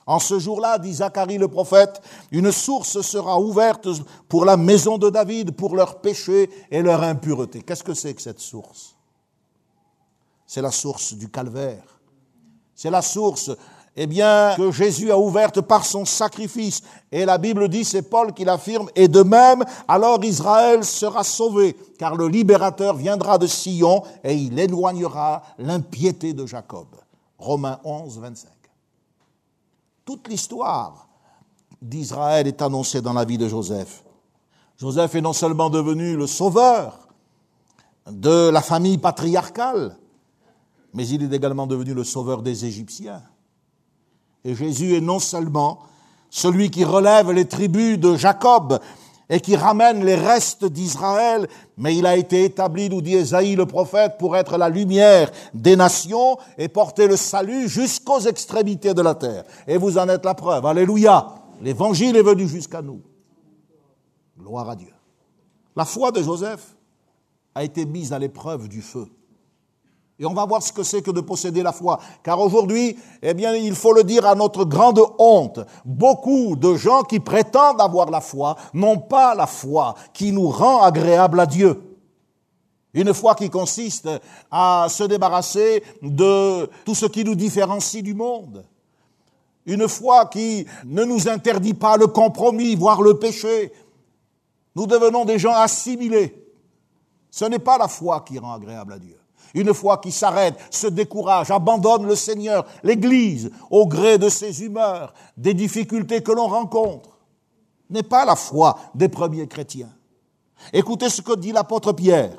[0.05, 3.87] En ce jour-là, dit Zacharie le prophète, une source sera ouverte
[4.27, 7.61] pour la maison de David, pour leurs péchés et leur impureté.
[7.61, 8.95] Qu'est-ce que c'est que cette source?
[10.45, 11.83] C'est la source du calvaire.
[12.75, 13.51] C'est la source
[13.95, 16.81] eh bien, que Jésus a ouverte par son sacrifice.
[17.11, 21.77] Et la Bible dit, c'est Paul qui l'affirme, et de même, alors Israël sera sauvé,
[21.97, 26.87] car le libérateur viendra de Sion et il éloignera l'impiété de Jacob.
[27.37, 28.49] Romains 11, 25.
[30.05, 31.07] Toute l'histoire
[31.81, 34.03] d'Israël est annoncée dans la vie de Joseph.
[34.77, 37.07] Joseph est non seulement devenu le sauveur
[38.09, 39.97] de la famille patriarcale,
[40.93, 43.21] mais il est également devenu le sauveur des Égyptiens.
[44.43, 45.79] Et Jésus est non seulement
[46.29, 48.79] celui qui relève les tribus de Jacob
[49.29, 53.65] et qui ramène les restes d'Israël, mais il a été établi, nous dit Esaïe le
[53.65, 59.15] prophète, pour être la lumière des nations et porter le salut jusqu'aux extrémités de la
[59.15, 59.43] terre.
[59.67, 60.65] Et vous en êtes la preuve.
[60.65, 61.35] Alléluia.
[61.61, 63.01] L'évangile est venu jusqu'à nous.
[64.37, 64.93] Gloire à Dieu.
[65.75, 66.75] La foi de Joseph
[67.55, 69.07] a été mise à l'épreuve du feu.
[70.19, 71.99] Et on va voir ce que c'est que de posséder la foi.
[72.23, 77.01] Car aujourd'hui, eh bien, il faut le dire à notre grande honte, beaucoup de gens
[77.01, 81.81] qui prétendent avoir la foi n'ont pas la foi qui nous rend agréable à Dieu.
[82.93, 84.07] Une foi qui consiste
[84.51, 88.63] à se débarrasser de tout ce qui nous différencie du monde.
[89.65, 93.73] Une foi qui ne nous interdit pas le compromis, voire le péché.
[94.75, 96.35] Nous devenons des gens assimilés.
[97.31, 99.17] Ce n'est pas la foi qui rend agréable à Dieu.
[99.53, 105.13] Une foi qui s'arrête, se décourage, abandonne le Seigneur, l'Église, au gré de ses humeurs,
[105.37, 107.09] des difficultés que l'on rencontre,
[107.89, 109.93] n'est pas la foi des premiers chrétiens.
[110.71, 112.37] Écoutez ce que dit l'apôtre Pierre.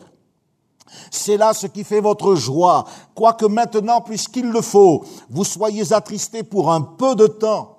[1.10, 6.42] C'est là ce qui fait votre joie, quoique maintenant, puisqu'il le faut, vous soyez attristés
[6.42, 7.78] pour un peu de temps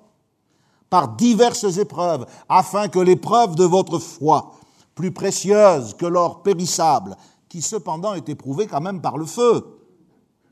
[0.88, 4.52] par diverses épreuves, afin que l'épreuve de votre foi,
[4.94, 7.16] plus précieuse que l'or périssable,
[7.56, 9.64] qui cependant est éprouvé quand même par le feu,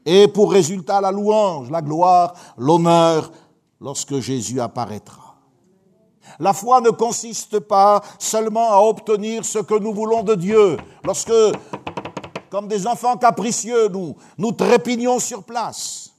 [0.06, 3.30] ait pour résultat la louange, la gloire, l'honneur,
[3.78, 5.36] lorsque Jésus apparaîtra.
[6.38, 10.78] La foi ne consiste pas seulement à obtenir ce que nous voulons de Dieu.
[11.04, 11.30] Lorsque
[12.48, 16.10] comme des enfants capricieux, nous, nous trépignons sur place.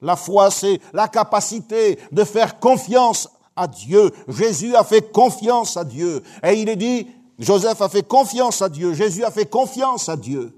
[0.00, 4.10] La foi, c'est la capacité de faire confiance à Dieu.
[4.28, 6.22] Jésus a fait confiance à Dieu.
[6.42, 7.06] Et il est dit,
[7.38, 10.52] Joseph a fait confiance à Dieu, Jésus a fait confiance à Dieu.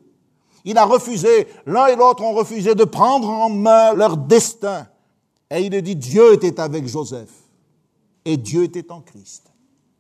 [0.64, 4.86] Il a refusé, l'un et l'autre ont refusé de prendre en main leur destin.
[5.50, 7.30] Et il est dit, Dieu était avec Joseph.
[8.24, 9.44] Et Dieu était en Christ.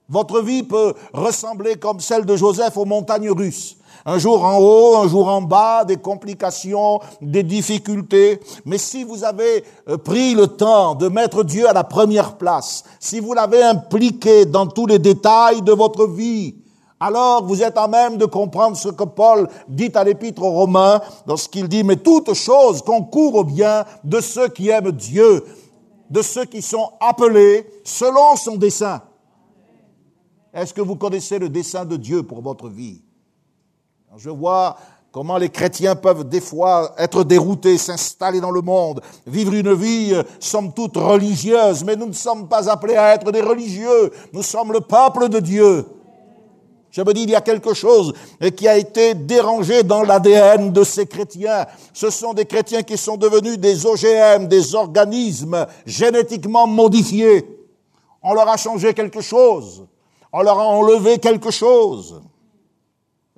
[0.08, 3.76] Votre vie peut ressembler comme celle de Joseph aux montagnes russes.
[4.06, 8.40] Un jour en haut, un jour en bas, des complications, des difficultés.
[8.66, 12.84] Mais si vous avez euh, pris le temps de mettre Dieu à la première place,
[13.00, 16.54] si vous l'avez impliqué dans tous les détails de votre vie,
[17.00, 21.00] alors vous êtes à même de comprendre ce que Paul dit à l'épître aux Romains
[21.26, 25.44] lorsqu'il dit, mais toutes choses concourent au bien de ceux qui aiment Dieu,
[26.08, 29.02] de ceux qui sont appelés selon son dessein.
[30.52, 33.02] Est-ce que vous connaissez le dessein de Dieu pour votre vie?
[34.16, 34.76] Je vois
[35.10, 40.12] comment les chrétiens peuvent des fois être déroutés, s'installer dans le monde, vivre une vie,
[40.12, 44.42] euh, somme toute, religieuse, mais nous ne sommes pas appelés à être des religieux, nous
[44.42, 45.86] sommes le peuple de Dieu.
[46.94, 48.12] Je me dis, il y a quelque chose
[48.56, 51.66] qui a été dérangé dans l'ADN de ces chrétiens.
[51.92, 57.44] Ce sont des chrétiens qui sont devenus des OGM, des organismes génétiquement modifiés.
[58.22, 59.88] On leur a changé quelque chose.
[60.32, 62.22] On leur a enlevé quelque chose.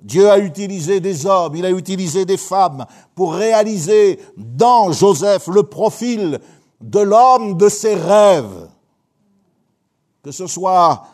[0.03, 5.63] Dieu a utilisé des hommes, il a utilisé des femmes pour réaliser dans Joseph le
[5.63, 6.39] profil
[6.79, 8.69] de l'homme de ses rêves.
[10.21, 11.07] Que ce soit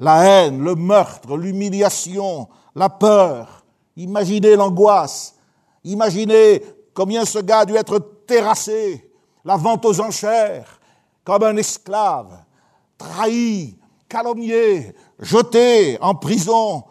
[0.00, 3.64] la haine, le meurtre, l'humiliation, la peur.
[3.96, 5.36] Imaginez l'angoisse.
[5.84, 6.62] Imaginez
[6.94, 9.10] combien ce gars a dû être terrassé,
[9.44, 10.80] la vente aux enchères,
[11.22, 12.44] comme un esclave,
[12.96, 13.76] trahi,
[14.08, 16.84] calomnié, jeté en prison,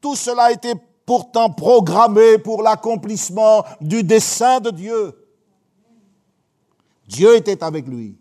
[0.00, 0.74] tout cela était
[1.06, 5.26] pourtant programmé pour l'accomplissement du dessein de Dieu.
[7.06, 8.16] Dieu était avec lui.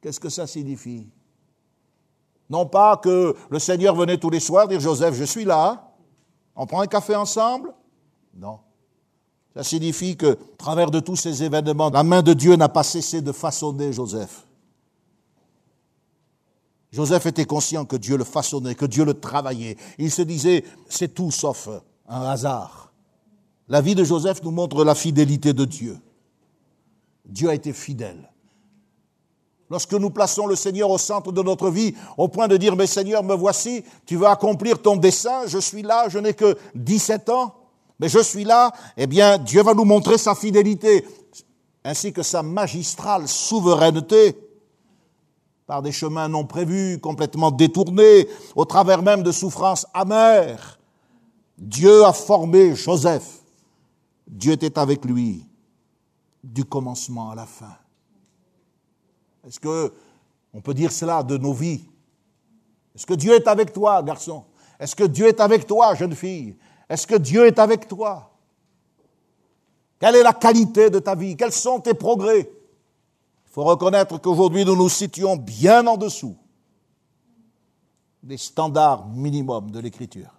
[0.00, 1.08] Qu'est-ce que ça signifie?
[2.50, 5.92] Non pas que le Seigneur venait tous les soirs dire Joseph, je suis là,
[6.56, 7.72] on prend un café ensemble
[8.34, 8.60] Non.
[9.54, 13.20] Ça signifie que, travers de tous ces événements, la main de Dieu n'a pas cessé
[13.20, 14.46] de façonner Joseph.
[16.92, 19.76] Joseph était conscient que Dieu le façonnait, que Dieu le travaillait.
[19.98, 21.68] Il se disait, c'est tout sauf
[22.08, 22.92] un hasard.
[23.68, 25.98] La vie de Joseph nous montre la fidélité de Dieu.
[27.26, 28.30] Dieu a été fidèle.
[29.70, 32.86] Lorsque nous plaçons le Seigneur au centre de notre vie, au point de dire, mais
[32.86, 37.28] Seigneur, me voici, tu veux accomplir ton dessein, je suis là, je n'ai que 17
[37.28, 37.54] ans,
[38.00, 41.06] mais je suis là, eh bien, Dieu va nous montrer sa fidélité,
[41.84, 44.36] ainsi que sa magistrale souveraineté
[45.66, 48.26] par des chemins non prévus, complètement détournés,
[48.56, 50.78] au travers même de souffrances amères.
[51.58, 53.42] Dieu a formé Joseph.
[54.26, 55.44] Dieu était avec lui
[56.42, 57.76] du commencement à la fin.
[59.46, 59.92] Est-ce que
[60.52, 61.84] on peut dire cela de nos vies?
[62.94, 64.44] Est-ce que Dieu est avec toi, garçon?
[64.78, 66.56] Est-ce que Dieu est avec toi, jeune fille?
[66.88, 68.30] Est-ce que Dieu est avec toi?
[69.98, 71.36] Quelle est la qualité de ta vie?
[71.36, 72.40] Quels sont tes progrès?
[72.40, 76.36] Il faut reconnaître qu'aujourd'hui, nous nous situons bien en dessous
[78.22, 80.32] des standards minimums de l'écriture.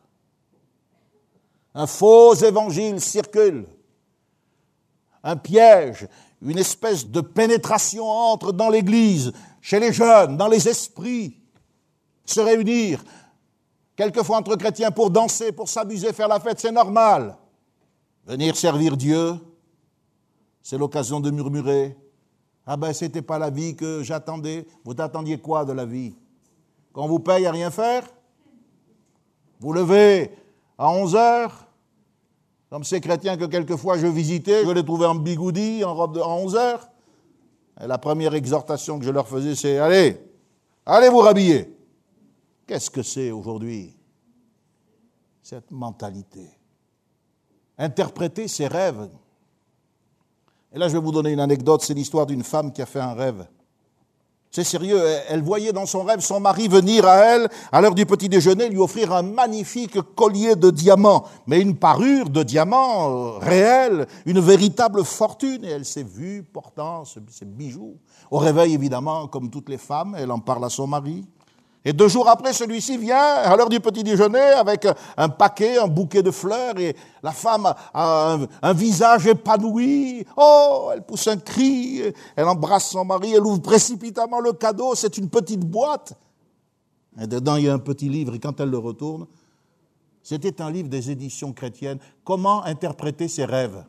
[1.74, 3.68] Un faux évangile circule,
[5.24, 6.08] un piège,
[6.42, 11.38] une espèce de pénétration entre dans l'Église, chez les jeunes, dans les esprits,
[12.26, 13.04] se réunir,
[13.96, 17.38] quelquefois entre chrétiens pour danser, pour s'amuser, faire la fête, c'est normal.
[18.26, 19.36] Venir servir Dieu,
[20.62, 21.98] c'est l'occasion de murmurer,
[22.72, 24.68] ah ben, c'était pas la vie que j'attendais.
[24.86, 26.14] Vous attendiez quoi de la vie?
[26.94, 28.08] Qu'on vous paye à rien faire
[29.60, 30.32] Vous levez
[30.78, 31.66] à 11 heures
[32.70, 36.22] Comme ces chrétiens que quelquefois je visitais, je les trouvais en bigoudi, en robe de
[36.22, 36.90] 11 heures.
[37.82, 40.18] Et la première exhortation que je leur faisais, c'est Allez,
[40.86, 41.76] allez vous rhabiller.
[42.68, 43.96] Qu'est-ce que c'est aujourd'hui
[45.42, 46.60] Cette mentalité?
[47.80, 49.10] interpréter ses rêves.
[50.74, 53.00] Et là, je vais vous donner une anecdote, c'est l'histoire d'une femme qui a fait
[53.00, 53.48] un rêve.
[54.52, 58.08] C'est sérieux, elle voyait dans son rêve son mari venir à elle, à l'heure du
[58.08, 63.38] petit déjeuner, lui offrir un magnifique collier de diamants, mais une parure de diamants euh,
[63.38, 65.64] réelle, une véritable fortune.
[65.64, 67.98] Et elle s'est vue portant ces bijoux.
[68.32, 71.28] Au réveil, évidemment, comme toutes les femmes, elle en parle à son mari.
[71.86, 75.88] Et deux jours après, celui-ci vient à l'heure du petit déjeuner avec un paquet, un
[75.88, 80.26] bouquet de fleurs, et la femme a un, visage épanoui.
[80.36, 82.02] Oh, elle pousse un cri,
[82.36, 86.14] elle embrasse son mari, elle ouvre précipitamment le cadeau, c'est une petite boîte.
[87.20, 89.26] Et dedans, il y a un petit livre, et quand elle le retourne,
[90.22, 92.00] c'était un livre des éditions chrétiennes.
[92.26, 93.86] Comment interpréter ses rêves?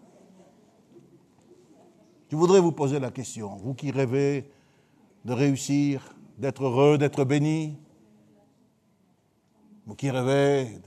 [2.29, 4.49] Je voudrais vous poser la question, vous qui rêvez
[5.25, 7.77] de réussir, d'être heureux, d'être béni.
[9.87, 10.81] Vous qui rêvez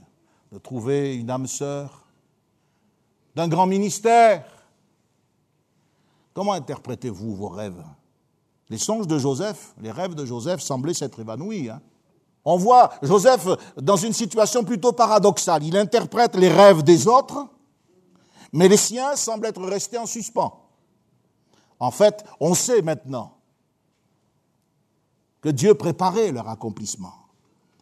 [0.50, 2.04] de trouver une âme sœur,
[3.36, 4.44] d'un grand ministère.
[6.32, 7.84] Comment interprétez-vous vos rêves?
[8.68, 11.70] Les songes de Joseph, les rêves de Joseph semblaient s'être évanouis.
[11.70, 11.80] Hein.
[12.44, 15.62] On voit Joseph dans une situation plutôt paradoxale.
[15.62, 17.48] Il interprète les rêves des autres,
[18.52, 20.68] mais les siens semblent être restés en suspens.
[21.78, 23.33] En fait, on sait maintenant
[25.44, 27.12] que Dieu préparait leur accomplissement.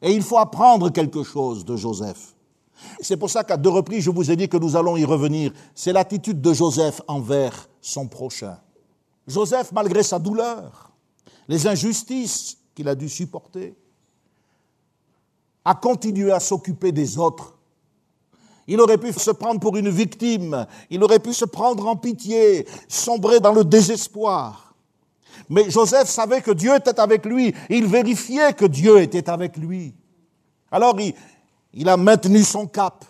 [0.03, 2.35] Et il faut apprendre quelque chose de Joseph.
[3.01, 5.53] C'est pour ça qu'à deux reprises, je vous ai dit que nous allons y revenir.
[5.73, 8.59] C'est l'attitude de Joseph envers son prochain.
[9.29, 10.91] Joseph, malgré sa douleur,
[11.47, 13.77] les injustices qu'il a dû supporter,
[15.65, 17.57] a continué à s'occuper des autres.
[18.67, 22.67] Il aurait pu se prendre pour une victime, il aurait pu se prendre en pitié,
[22.89, 24.72] sombrer dans le désespoir.
[25.49, 27.55] Mais Joseph savait que Dieu était avec lui.
[27.69, 29.95] Il vérifiait que Dieu était avec lui.
[30.71, 30.97] Alors
[31.75, 33.05] il, a maintenu son cap.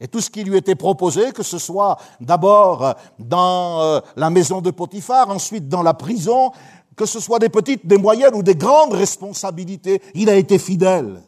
[0.00, 4.60] Et tout ce qui lui était proposé, que ce soit d'abord dans euh, la maison
[4.62, 6.52] de Potiphar, ensuite dans la prison,
[6.96, 11.22] que ce soit des petites, des moyennes ou des grandes responsabilités, il a été fidèle.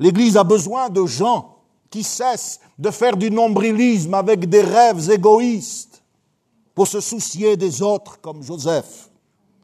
[0.00, 1.56] L'Église a besoin de gens
[1.90, 5.89] qui cessent de faire du nombrilisme avec des rêves égoïstes
[6.74, 9.10] pour se soucier des autres comme Joseph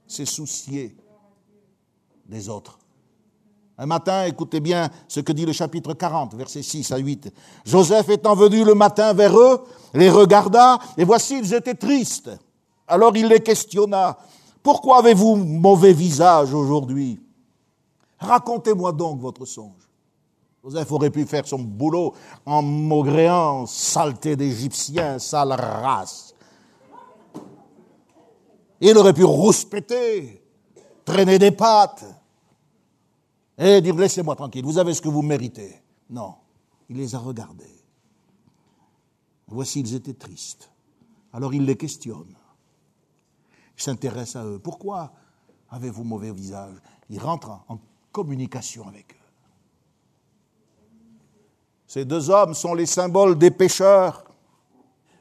[0.07, 0.97] s'est soucié
[2.27, 2.79] des autres.
[3.79, 7.33] Un matin, écoutez bien ce que dit le chapitre 40, versets 6 à 8.
[7.65, 12.31] Joseph étant venu le matin vers eux, les regarda, et voici, ils étaient tristes.
[12.89, 14.17] Alors il les questionna,
[14.63, 17.21] pourquoi avez-vous mauvais visage aujourd'hui?
[18.19, 19.91] Racontez-moi donc votre songe.
[20.65, 22.15] Joseph aurait pu faire son boulot
[22.45, 26.26] en maugréant, saleté d'Égyptiens, sale race.
[28.81, 30.43] Il aurait pu rouspéter,
[31.05, 32.05] traîner des pattes
[33.59, 35.83] et dire laissez-moi tranquille, vous avez ce que vous méritez.
[36.11, 36.35] Non,
[36.89, 37.65] il les a regardés.
[39.49, 40.71] Voici, ils étaient tristes.
[41.33, 42.35] Alors il les questionne.
[43.77, 44.59] Il s'intéresse à eux.
[44.59, 45.13] Pourquoi
[45.71, 46.77] avez-vous mauvais visage?
[47.11, 47.79] Il rentre en
[48.13, 49.27] communication avec eux.
[51.87, 54.25] Ces deux hommes sont les symboles des pécheurs,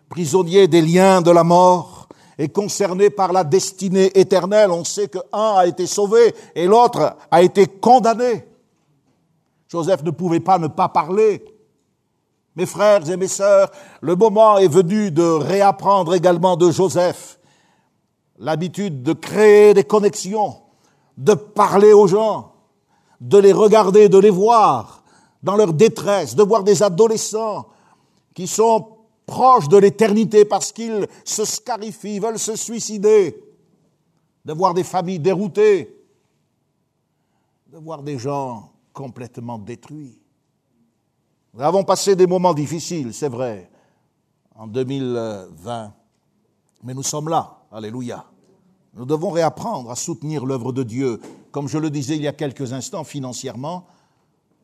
[0.10, 2.08] prisonniers des liens de la mort
[2.38, 4.72] est concerné par la destinée éternelle.
[4.72, 8.46] On sait qu'un a été sauvé et l'autre a été condamné.
[9.68, 11.44] Joseph ne pouvait pas ne pas parler.
[12.56, 13.70] Mes frères et mes sœurs,
[14.02, 17.40] le moment est venu de réapprendre également de Joseph
[18.38, 20.58] l'habitude de créer des connexions,
[21.18, 22.54] de parler aux gens,
[23.22, 25.04] de les regarder, de les voir
[25.44, 27.68] dans leur détresse, de voir des adolescents
[28.34, 28.95] qui sont
[29.26, 33.44] proches de l'éternité parce qu'ils se scarifient, veulent se suicider,
[34.44, 35.96] de voir des familles déroutées,
[37.72, 40.18] de voir des gens complètement détruits.
[41.54, 43.70] Nous avons passé des moments difficiles, c'est vrai,
[44.56, 45.94] en 2020,
[46.84, 48.26] mais nous sommes là, alléluia.
[48.94, 51.20] Nous devons réapprendre à soutenir l'œuvre de Dieu,
[51.52, 53.88] comme je le disais il y a quelques instants, financièrement,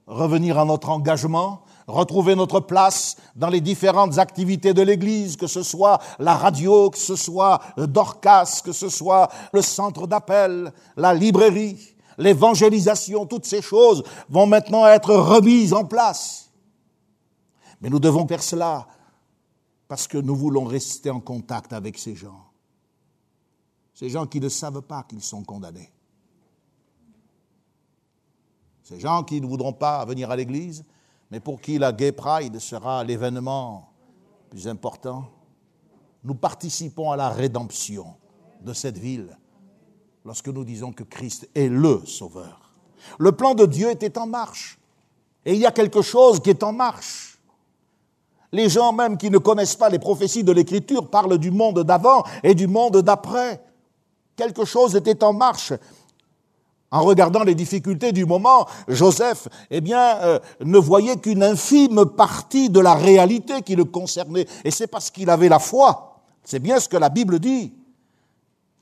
[0.08, 5.64] revenir à notre engagement, retrouver notre place dans les différentes activités de l'Église, que ce
[5.64, 11.96] soit la radio, que ce soit Dorcas, que ce soit le centre d'appel, la librairie,
[12.18, 16.52] l'évangélisation, toutes ces choses vont maintenant être remises en place.
[17.82, 18.88] Mais nous devons faire cela
[19.88, 22.46] parce que nous voulons rester en contact avec ces gens.
[23.94, 25.92] Ces gens qui ne savent pas qu'ils sont condamnés.
[28.84, 30.84] Ces gens qui ne voudront pas venir à l'église,
[31.32, 33.90] mais pour qui la Gay Pride sera l'événement
[34.50, 35.26] plus important.
[36.24, 38.06] Nous participons à la rédemption
[38.60, 39.38] de cette ville
[40.26, 42.74] lorsque nous disons que Christ est le Sauveur.
[43.18, 44.78] Le plan de Dieu était en marche.
[45.46, 47.40] Et il y a quelque chose qui est en marche.
[48.52, 52.24] Les gens même qui ne connaissent pas les prophéties de l'Écriture parlent du monde d'avant
[52.44, 53.64] et du monde d'après.
[54.36, 55.74] Quelque chose était en marche.
[56.92, 62.70] En regardant les difficultés du moment, Joseph, eh bien, euh, ne voyait qu'une infime partie
[62.70, 64.46] de la réalité qui le concernait.
[64.66, 66.20] Et c'est parce qu'il avait la foi.
[66.44, 67.74] C'est bien ce que la Bible dit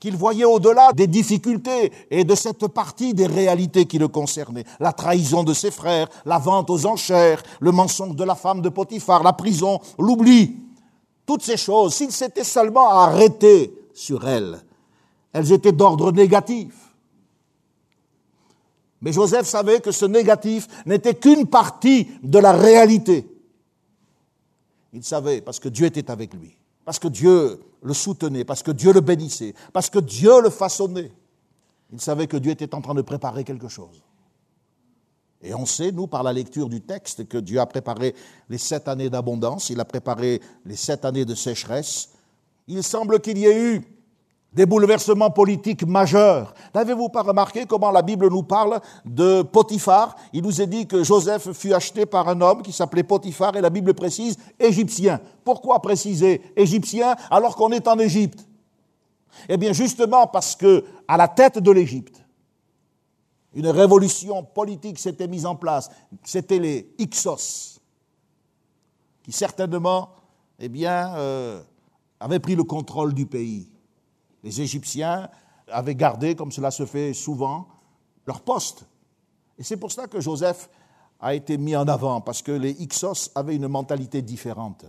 [0.00, 4.64] qu'il voyait au-delà des difficultés et de cette partie des réalités qui le concernaient.
[4.80, 8.70] La trahison de ses frères, la vente aux enchères, le mensonge de la femme de
[8.70, 10.56] Potiphar, la prison, l'oubli.
[11.26, 14.58] Toutes ces choses, s'il s'était seulement arrêté sur elles,
[15.32, 16.89] elles étaient d'ordre négatif.
[19.00, 23.26] Mais Joseph savait que ce négatif n'était qu'une partie de la réalité.
[24.92, 28.72] Il savait parce que Dieu était avec lui, parce que Dieu le soutenait, parce que
[28.72, 31.12] Dieu le bénissait, parce que Dieu le façonnait.
[31.92, 34.02] Il savait que Dieu était en train de préparer quelque chose.
[35.42, 38.14] Et on sait, nous, par la lecture du texte, que Dieu a préparé
[38.50, 42.10] les sept années d'abondance, il a préparé les sept années de sécheresse.
[42.68, 43.82] Il semble qu'il y ait eu
[44.52, 46.54] des bouleversements politiques majeurs.
[46.74, 50.16] N'avez-vous pas remarqué comment la Bible nous parle de Potiphar?
[50.32, 53.60] Il nous est dit que Joseph fut acheté par un homme qui s'appelait Potiphar et
[53.60, 55.20] la Bible précise égyptien.
[55.44, 58.46] Pourquoi préciser égyptien alors qu'on est en Égypte?
[59.48, 62.20] Eh bien justement parce que à la tête de l'Égypte,
[63.54, 65.90] une révolution politique s'était mise en place.
[66.24, 67.80] C'était les Hyksos
[69.22, 70.10] qui certainement
[70.58, 71.62] eh bien, euh,
[72.20, 73.68] avaient pris le contrôle du pays.
[74.42, 75.28] Les Égyptiens
[75.68, 77.68] avaient gardé, comme cela se fait souvent,
[78.26, 78.86] leur poste.
[79.58, 80.70] Et c'est pour cela que Joseph
[81.20, 84.86] a été mis en avant, parce que les Hyksos avaient une mentalité différente.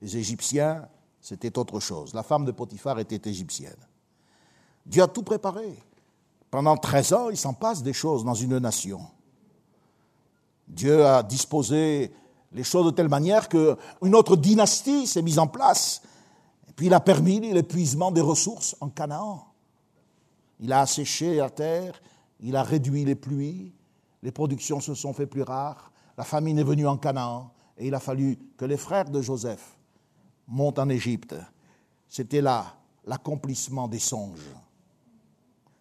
[0.00, 0.88] Les Égyptiens,
[1.20, 2.14] c'était autre chose.
[2.14, 3.74] La femme de Potiphar était égyptienne.
[4.86, 5.74] Dieu a tout préparé.
[6.50, 9.00] Pendant 13 ans, il s'en passe des choses dans une nation.
[10.68, 12.14] Dieu a disposé
[12.52, 16.02] les choses de telle manière qu'une autre dynastie s'est mise en place
[16.76, 19.46] puis il a permis l'épuisement des ressources en Canaan.
[20.60, 22.00] Il a asséché la terre,
[22.40, 23.72] il a réduit les pluies,
[24.22, 27.94] les productions se sont fait plus rares, la famine est venue en Canaan, et il
[27.94, 29.76] a fallu que les frères de Joseph
[30.46, 31.34] montent en Égypte.
[32.08, 34.54] C'était là l'accomplissement des songes.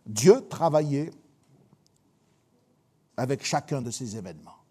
[0.06, 1.12] Dieu travaillait
[3.16, 4.63] avec chacun de ces événements.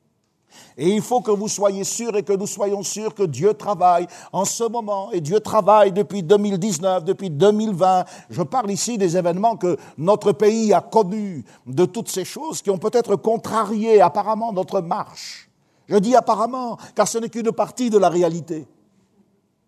[0.76, 4.06] Et il faut que vous soyez sûrs et que nous soyons sûrs que Dieu travaille
[4.32, 5.12] en ce moment.
[5.12, 8.04] Et Dieu travaille depuis 2019, depuis 2020.
[8.30, 12.70] Je parle ici des événements que notre pays a connus, de toutes ces choses qui
[12.70, 15.48] ont peut-être contrarié apparemment notre marche.
[15.88, 18.66] Je dis apparemment, car ce n'est qu'une partie de la réalité.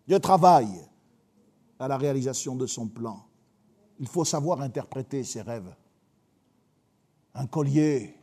[0.07, 0.85] Dieu travaille
[1.79, 3.25] à la réalisation de son plan.
[3.99, 5.73] Il faut savoir interpréter ses rêves.
[7.33, 8.15] Un collier,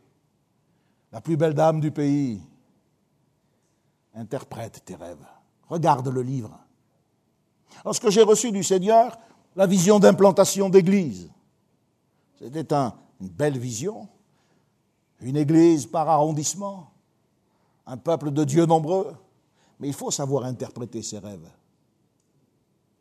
[1.11, 2.41] la plus belle dame du pays,
[4.13, 5.25] interprète tes rêves.
[5.67, 6.57] Regarde le livre.
[7.83, 9.17] Lorsque j'ai reçu du Seigneur
[9.55, 11.29] la vision d'implantation d'église,
[12.39, 14.07] c'était une belle vision,
[15.21, 16.91] une église par arrondissement,
[17.85, 19.15] un peuple de Dieu nombreux,
[19.79, 21.49] mais il faut savoir interpréter ses rêves.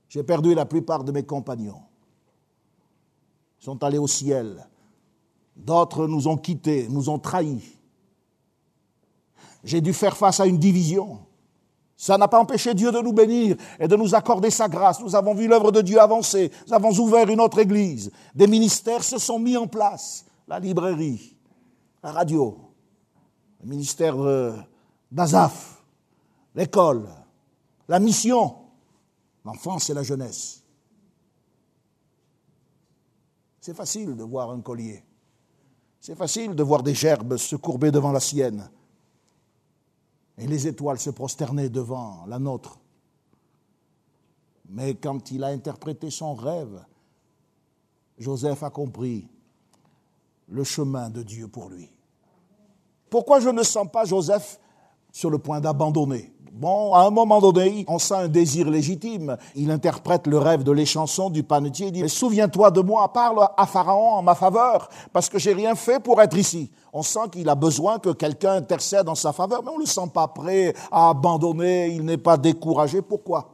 [0.08, 1.82] J'ai perdu la plupart de mes compagnons.
[3.60, 4.66] Ils sont allés au ciel.
[5.56, 7.78] D'autres nous ont quittés, nous ont trahis.
[9.64, 11.20] J'ai dû faire face à une division.
[11.96, 15.00] Ça n'a pas empêché Dieu de nous bénir et de nous accorder sa grâce.
[15.00, 16.50] Nous avons vu l'œuvre de Dieu avancer.
[16.66, 18.10] Nous avons ouvert une autre église.
[18.34, 20.24] Des ministères se sont mis en place.
[20.48, 21.36] La librairie,
[22.02, 22.58] la radio,
[23.62, 24.16] le ministère
[25.10, 25.80] d'Azaf,
[26.56, 27.08] l'école,
[27.88, 28.56] la mission,
[29.44, 30.64] l'enfance et la jeunesse.
[33.60, 35.04] C'est facile de voir un collier.
[36.00, 38.68] C'est facile de voir des gerbes se courber devant la sienne
[40.42, 42.80] et les étoiles se prosternaient devant la nôtre.
[44.68, 46.84] Mais quand il a interprété son rêve,
[48.18, 49.28] Joseph a compris
[50.48, 51.88] le chemin de Dieu pour lui.
[53.08, 54.58] Pourquoi je ne sens pas Joseph
[55.12, 56.32] sur le point d'abandonner?
[56.54, 59.38] Bon, à un moment donné, on sent un désir légitime.
[59.54, 61.86] Il interprète le rêve de les chansons du panetier.
[61.86, 65.74] Il dit, souviens-toi de moi, parle à Pharaon en ma faveur, parce que j'ai rien
[65.74, 66.70] fait pour être ici.
[66.92, 69.86] On sent qu'il a besoin que quelqu'un intercède en sa faveur, mais on ne le
[69.86, 73.00] sent pas prêt à abandonner, il n'est pas découragé.
[73.00, 73.48] Pourquoi?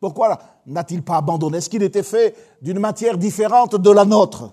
[0.00, 4.50] Pourquoi n'a-t-il pas abandonné Est-ce qu'il était fait d'une matière différente de la nôtre?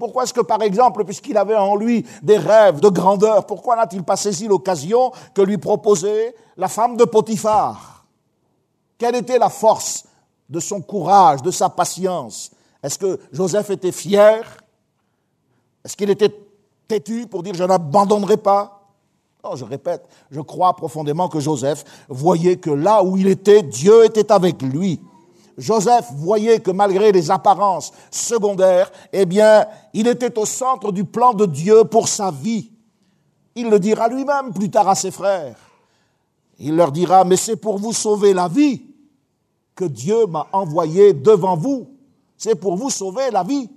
[0.00, 4.02] Pourquoi est-ce que, par exemple, puisqu'il avait en lui des rêves de grandeur, pourquoi n'a-t-il
[4.02, 8.06] pas saisi l'occasion que lui proposait la femme de Potiphar?
[8.96, 10.06] Quelle était la force
[10.48, 12.50] de son courage, de sa patience?
[12.82, 14.42] Est-ce que Joseph était fier?
[15.84, 16.34] Est-ce qu'il était
[16.88, 18.78] têtu pour dire je n'abandonnerai pas
[19.54, 24.30] je répète, je crois profondément que Joseph voyait que là où il était, Dieu était
[24.32, 25.00] avec lui.
[25.60, 31.34] Joseph voyait que malgré les apparences secondaires, eh bien, il était au centre du plan
[31.34, 32.70] de Dieu pour sa vie.
[33.54, 35.56] Il le dira lui-même plus tard à ses frères.
[36.58, 38.82] Il leur dira, mais c'est pour vous sauver la vie
[39.74, 41.90] que Dieu m'a envoyé devant vous.
[42.38, 43.68] C'est pour vous sauver la vie.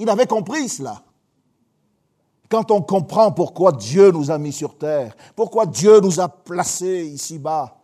[0.00, 1.02] Il avait compris cela.
[2.48, 7.06] Quand on comprend pourquoi Dieu nous a mis sur terre, pourquoi Dieu nous a placés
[7.06, 7.76] ici-bas,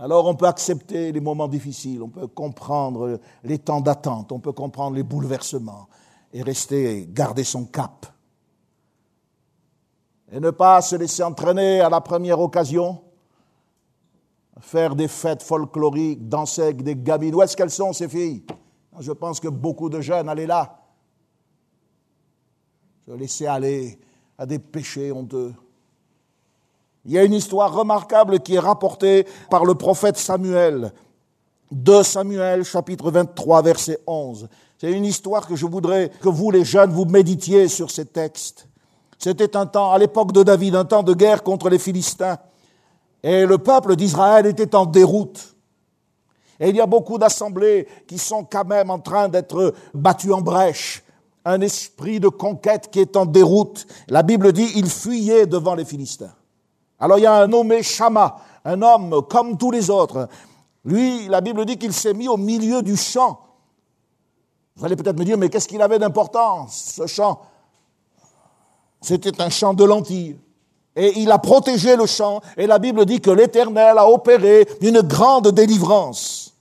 [0.00, 4.52] alors on peut accepter les moments difficiles, on peut comprendre les temps d'attente, on peut
[4.52, 5.88] comprendre les bouleversements
[6.32, 8.06] et rester, garder son cap.
[10.32, 13.02] Et ne pas se laisser entraîner à la première occasion,
[14.60, 17.34] faire des fêtes folkloriques, danser avec des gamines.
[17.34, 18.44] Où est-ce qu'elles sont, ces filles?
[19.00, 20.80] Je pense que beaucoup de jeunes allaient là
[23.06, 23.98] se laisser aller
[24.38, 25.52] à des péchés honteux.
[27.04, 30.92] Il y a une histoire remarquable qui est rapportée par le prophète Samuel,
[31.70, 34.48] de Samuel chapitre 23 verset 11.
[34.78, 38.66] C'est une histoire que je voudrais que vous les jeunes vous méditiez sur ces textes.
[39.18, 42.38] C'était un temps, à l'époque de David, un temps de guerre contre les Philistins.
[43.22, 45.54] Et le peuple d'Israël était en déroute.
[46.58, 50.40] Et il y a beaucoup d'assemblées qui sont quand même en train d'être battues en
[50.40, 51.02] brèche
[51.44, 53.86] un esprit de conquête qui est en déroute.
[54.08, 56.32] La Bible dit, il fuyait devant les Philistins.
[57.00, 60.28] Alors il y a un nommé Shama, un homme comme tous les autres.
[60.84, 63.40] Lui, la Bible dit qu'il s'est mis au milieu du champ.
[64.76, 67.40] Vous allez peut-être me dire, mais qu'est-ce qu'il avait d'importance, ce champ?
[69.00, 70.38] C'était un champ de lentilles.
[70.96, 75.00] Et il a protégé le champ, et la Bible dit que l'Éternel a opéré une
[75.02, 76.54] grande délivrance.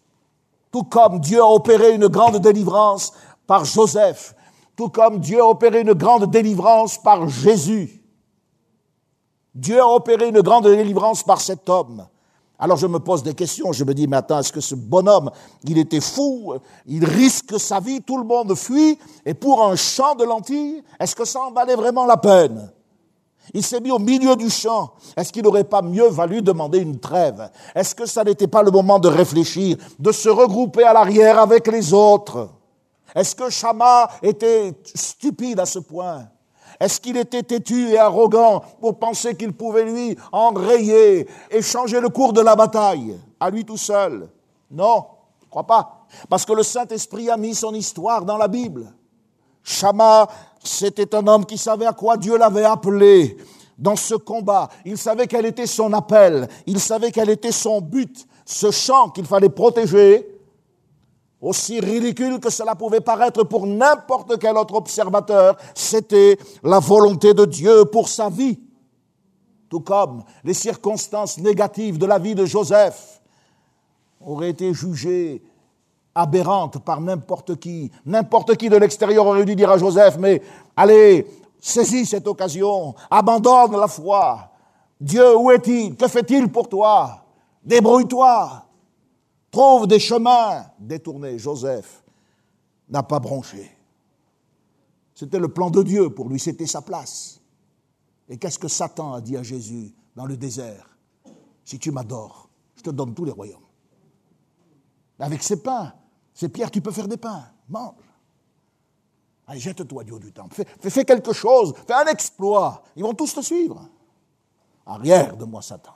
[0.72, 3.14] Tout comme Dieu a opéré une grande délivrance
[3.48, 4.36] par Joseph,
[4.76, 7.99] tout comme Dieu a opéré une grande délivrance par Jésus.
[9.54, 12.08] Dieu a opéré une grande délivrance par cet homme.
[12.58, 15.32] Alors je me pose des questions, je me dis, mais attends, est-ce que ce bonhomme,
[15.64, 20.14] il était fou, il risque sa vie, tout le monde fuit, et pour un champ
[20.14, 22.70] de lentilles, est-ce que ça en valait vraiment la peine?
[23.54, 24.92] Il s'est mis au milieu du champ.
[25.18, 27.50] Est-ce qu'il n'aurait pas mieux valu demander une trêve?
[27.74, 31.66] Est-ce que ça n'était pas le moment de réfléchir, de se regrouper à l'arrière avec
[31.68, 32.50] les autres?
[33.16, 36.28] Est-ce que Shama était stupide à ce point?
[36.80, 42.10] Est-ce qu'il était têtu et arrogant pour penser qu'il pouvait lui enrayer et changer le
[42.10, 44.30] cours de la bataille à lui tout seul?
[44.72, 45.06] Non,
[45.40, 46.06] je ne crois pas.
[46.30, 48.94] Parce que le Saint-Esprit a mis son histoire dans la Bible.
[49.62, 50.28] Shama,
[50.64, 53.38] c'était un homme qui savait à quoi Dieu l'avait appelé
[53.78, 54.70] dans ce combat.
[54.86, 56.48] Il savait quel était son appel.
[56.66, 58.26] Il savait quel était son but.
[58.46, 60.28] Ce champ qu'il fallait protéger,
[61.42, 67.46] aussi ridicule que cela pouvait paraître pour n'importe quel autre observateur, c'était la volonté de
[67.46, 68.60] Dieu pour sa vie.
[69.70, 73.22] Tout comme les circonstances négatives de la vie de Joseph
[74.20, 75.44] auraient été jugées
[76.14, 77.92] aberrantes par n'importe qui.
[78.06, 80.42] N'importe qui de l'extérieur aurait dû dire à Joseph, mais
[80.76, 81.28] allez,
[81.60, 84.50] saisis cette occasion, abandonne la foi.
[85.00, 85.96] Dieu, où est-il?
[85.96, 87.24] Que fait-il pour toi?
[87.64, 88.66] Débrouille-toi
[89.52, 91.38] trouve des chemins détournés.
[91.38, 92.04] Joseph
[92.90, 93.76] n'a pas bronché.
[95.14, 97.42] C'était le plan de Dieu pour lui, c'était sa place.
[98.30, 100.98] Et qu'est-ce que Satan a dit à Jésus dans le désert?
[101.66, 103.60] Si tu m'adores, je te donne tous les royaumes.
[105.20, 105.94] Avec ces pains,
[106.34, 107.44] ces pierres, tu peux faire des pains.
[107.68, 107.96] Mange.
[109.46, 110.64] Allez, jette-toi du haut du temple.
[110.80, 111.74] Fais, fais, quelque chose.
[111.86, 112.84] Fais un exploit.
[112.96, 113.90] Ils vont tous te suivre.
[114.86, 115.94] Arrière de moi, Satan.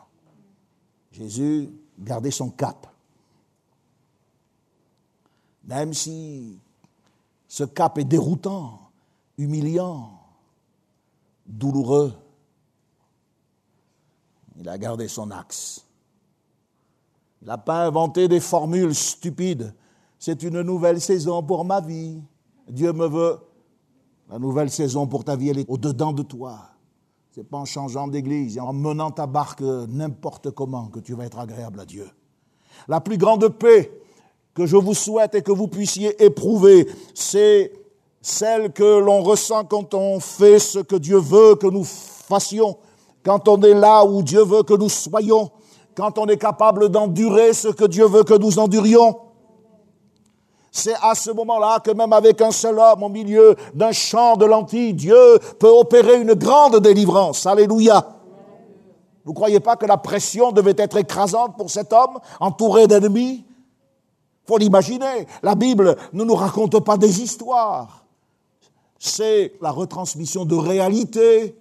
[1.12, 2.93] Jésus gardait son cap
[5.64, 6.60] même si
[7.48, 8.92] ce cap est déroutant,
[9.38, 10.20] humiliant,
[11.46, 12.14] douloureux,
[14.58, 15.86] il a gardé son axe.
[17.42, 19.74] Il n'a pas inventé des formules stupides.
[20.20, 22.22] C'est une nouvelle saison pour ma vie.
[22.70, 23.38] Dieu me veut.
[24.30, 26.70] La nouvelle saison pour ta vie, elle est au-dedans de toi.
[27.32, 31.26] C'est pas en changeant d'église et en menant ta barque n'importe comment que tu vas
[31.26, 32.10] être agréable à Dieu.
[32.88, 34.03] La plus grande paix
[34.54, 37.74] que je vous souhaite et que vous puissiez éprouver, c'est
[38.22, 42.78] celle que l'on ressent quand on fait ce que Dieu veut que nous fassions,
[43.24, 45.50] quand on est là où Dieu veut que nous soyons,
[45.96, 49.18] quand on est capable d'endurer ce que Dieu veut que nous endurions.
[50.72, 54.46] C'est à ce moment-là que même avec un seul homme au milieu d'un champ de
[54.46, 57.46] lentilles, Dieu peut opérer une grande délivrance.
[57.46, 58.04] Alléluia.
[59.24, 63.46] Vous ne croyez pas que la pression devait être écrasante pour cet homme, entouré d'ennemis?
[64.46, 65.28] Faut l'imaginer.
[65.42, 68.06] La Bible ne nous raconte pas des histoires.
[69.00, 71.58] C'est la retransmission de réalité.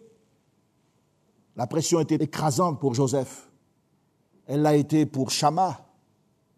[1.57, 3.51] La pression était écrasante pour Joseph.
[4.47, 5.87] Elle l'a été pour Shama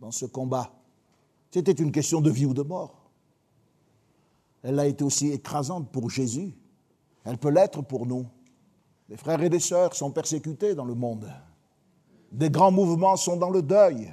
[0.01, 0.70] dans ce combat.
[1.51, 3.11] C'était une question de vie ou de mort.
[4.62, 6.55] Elle a été aussi écrasante pour Jésus.
[7.25, 8.27] Elle peut l'être pour nous.
[9.09, 11.31] Les frères et les sœurs sont persécutés dans le monde.
[12.33, 14.12] Des grands mouvements sont dans le deuil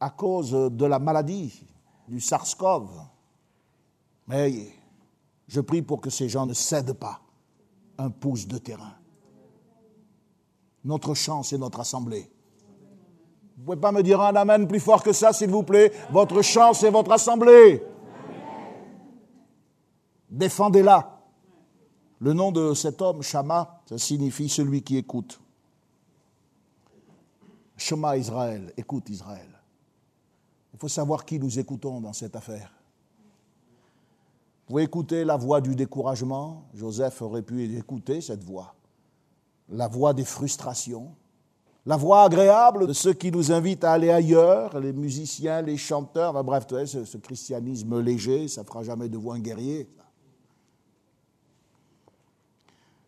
[0.00, 1.62] à cause de la maladie
[2.06, 2.88] du SARS-CoV.
[4.26, 4.72] Mais
[5.46, 7.20] je prie pour que ces gens ne cèdent pas
[7.98, 8.94] un pouce de terrain.
[10.84, 12.30] Notre chance est notre assemblée.
[13.56, 15.92] Vous ne pouvez pas me dire un amen plus fort que ça, s'il vous plaît?
[16.12, 17.82] Votre chance est votre assemblée.
[20.30, 21.18] Défendez-la.
[22.20, 25.40] Le nom de cet homme, Shama, ça signifie celui qui écoute.
[27.76, 29.57] Shema Israël, écoute Israël.
[30.72, 32.72] Il faut savoir qui nous écoutons dans cette affaire.
[34.66, 36.64] Vous pouvez écouter la voix du découragement.
[36.74, 38.74] Joseph aurait pu écouter cette voix.
[39.70, 41.14] La voix des frustrations.
[41.86, 46.44] La voix agréable de ceux qui nous invitent à aller ailleurs, les musiciens, les chanteurs.
[46.44, 49.88] bref, ce, ce, christianisme léger, ça ne fera jamais de vous un guerrier.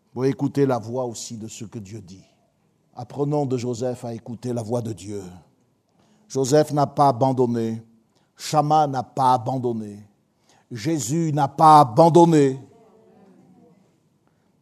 [0.07, 2.25] Vous pouvez écouter la voix aussi de ce que Dieu dit.
[2.95, 5.21] Apprenons de Joseph à écouter la voix de Dieu.
[6.31, 7.83] Joseph n'a pas abandonné.
[8.37, 9.99] Chama n'a pas abandonné.
[10.71, 12.57] Jésus n'a pas abandonné.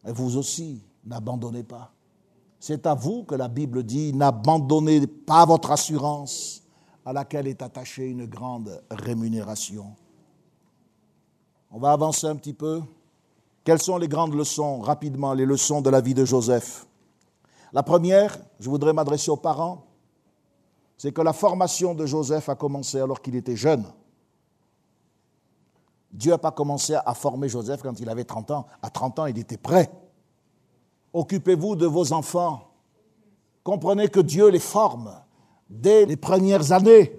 [0.04, 1.92] Et vous aussi, n'abandonnez pas.
[2.58, 6.64] C'est à vous que la Bible dit, n'abandonnez pas votre assurance
[7.04, 9.94] à laquelle est attachée une grande rémunération.
[11.70, 12.82] On va avancer un petit peu.
[13.62, 16.88] Quelles sont les grandes leçons, rapidement, les leçons de la vie de Joseph?
[17.72, 19.86] La première, je voudrais m'adresser aux parents
[21.00, 23.86] c'est que la formation de Joseph a commencé alors qu'il était jeune.
[26.12, 28.66] Dieu n'a pas commencé à former Joseph quand il avait 30 ans.
[28.82, 29.90] À 30 ans, il était prêt.
[31.14, 32.68] Occupez-vous de vos enfants.
[33.64, 35.18] Comprenez que Dieu les forme
[35.70, 37.18] dès les premières années.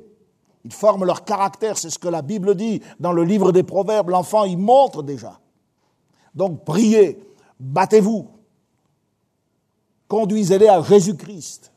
[0.63, 4.11] Il forme leur caractère, c'est ce que la Bible dit dans le livre des Proverbes.
[4.11, 5.39] L'enfant, il montre déjà.
[6.36, 7.19] Donc priez,
[7.59, 8.29] battez-vous,
[10.07, 11.70] conduisez-les à Jésus-Christ.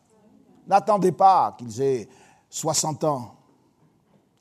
[0.66, 2.08] N'attendez pas qu'ils aient
[2.48, 3.34] 60 ans.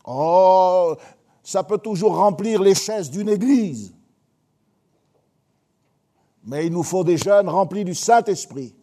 [0.06, 0.96] Oh,
[1.44, 3.94] ça peut toujours remplir les chaises d'une église.
[6.46, 8.76] Mais il nous faut des jeunes remplis du Saint-Esprit.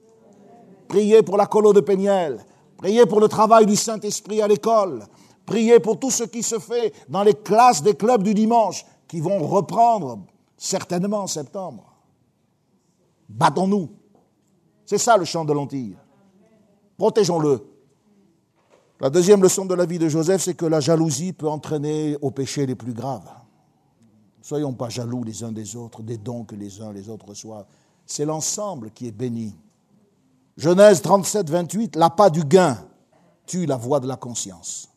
[0.88, 2.44] Priez pour la colo de Péniel.
[2.76, 5.06] Priez pour le travail du Saint-Esprit à l'école.
[5.44, 9.20] Priez pour tout ce qui se fait dans les classes des clubs du dimanche qui
[9.20, 10.20] vont reprendre
[10.56, 11.92] certainement en septembre.
[13.28, 13.90] Battons-nous.
[14.86, 15.96] C'est ça le chant de l'Antille.
[17.00, 17.66] Protégeons-le.
[19.00, 22.30] La deuxième leçon de la vie de Joseph, c'est que la jalousie peut entraîner aux
[22.30, 23.26] péchés les plus graves.
[24.42, 27.64] Soyons pas jaloux les uns des autres, des dons que les uns les autres reçoivent.
[28.04, 29.56] C'est l'ensemble qui est béni.
[30.58, 32.76] Genèse 37, 28, l'appât du gain
[33.46, 34.90] tue la voix de la conscience.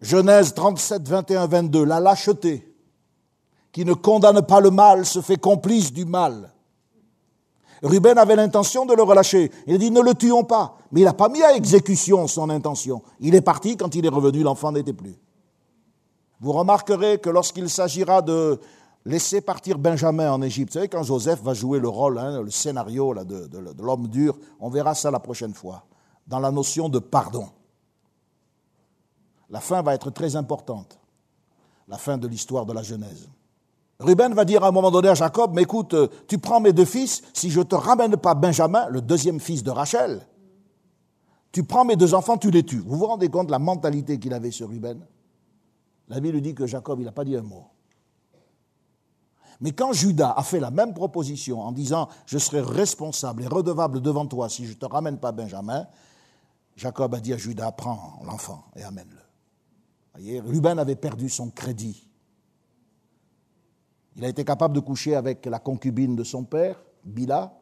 [0.00, 2.74] Genèse 37, 21, 22, la lâcheté
[3.72, 6.50] qui ne condamne pas le mal se fait complice du mal.
[7.82, 9.50] Ruben avait l'intention de le relâcher.
[9.66, 10.78] Il a dit ne le tuons pas.
[10.92, 13.02] Mais il n'a pas mis à exécution son intention.
[13.20, 15.16] Il est parti, quand il est revenu, l'enfant n'était plus.
[16.40, 18.60] Vous remarquerez que lorsqu'il s'agira de
[19.04, 22.50] laisser partir Benjamin en Égypte, vous savez, quand Joseph va jouer le rôle, hein, le
[22.50, 25.84] scénario de l'homme dur, on verra ça la prochaine fois,
[26.26, 27.48] dans la notion de pardon.
[29.48, 30.98] La fin va être très importante,
[31.88, 33.28] la fin de l'histoire de la Genèse.
[33.98, 36.72] Ruben va dire à un moment donné à Jacob, mais écoute, euh, tu prends mes
[36.72, 40.26] deux fils, si je ne te ramène pas Benjamin, le deuxième fils de Rachel,
[41.50, 42.82] tu prends mes deux enfants, tu les tues.
[42.84, 45.06] Vous vous rendez compte de la mentalité qu'il avait sur Ruben?
[46.08, 47.64] La Bible dit que Jacob, il n'a pas dit un mot.
[49.62, 54.02] Mais quand Judas a fait la même proposition en disant Je serai responsable et redevable
[54.02, 55.86] devant toi si je ne te ramène pas Benjamin,
[56.76, 60.42] Jacob a dit à Judas Prends l'enfant et amène-le.
[60.42, 62.05] Ruben avait perdu son crédit
[64.16, 67.52] il a été capable de coucher avec la concubine de son père, Bila,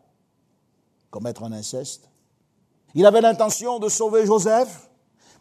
[1.10, 2.08] commettre un inceste.
[2.94, 4.88] Il avait l'intention de sauver Joseph,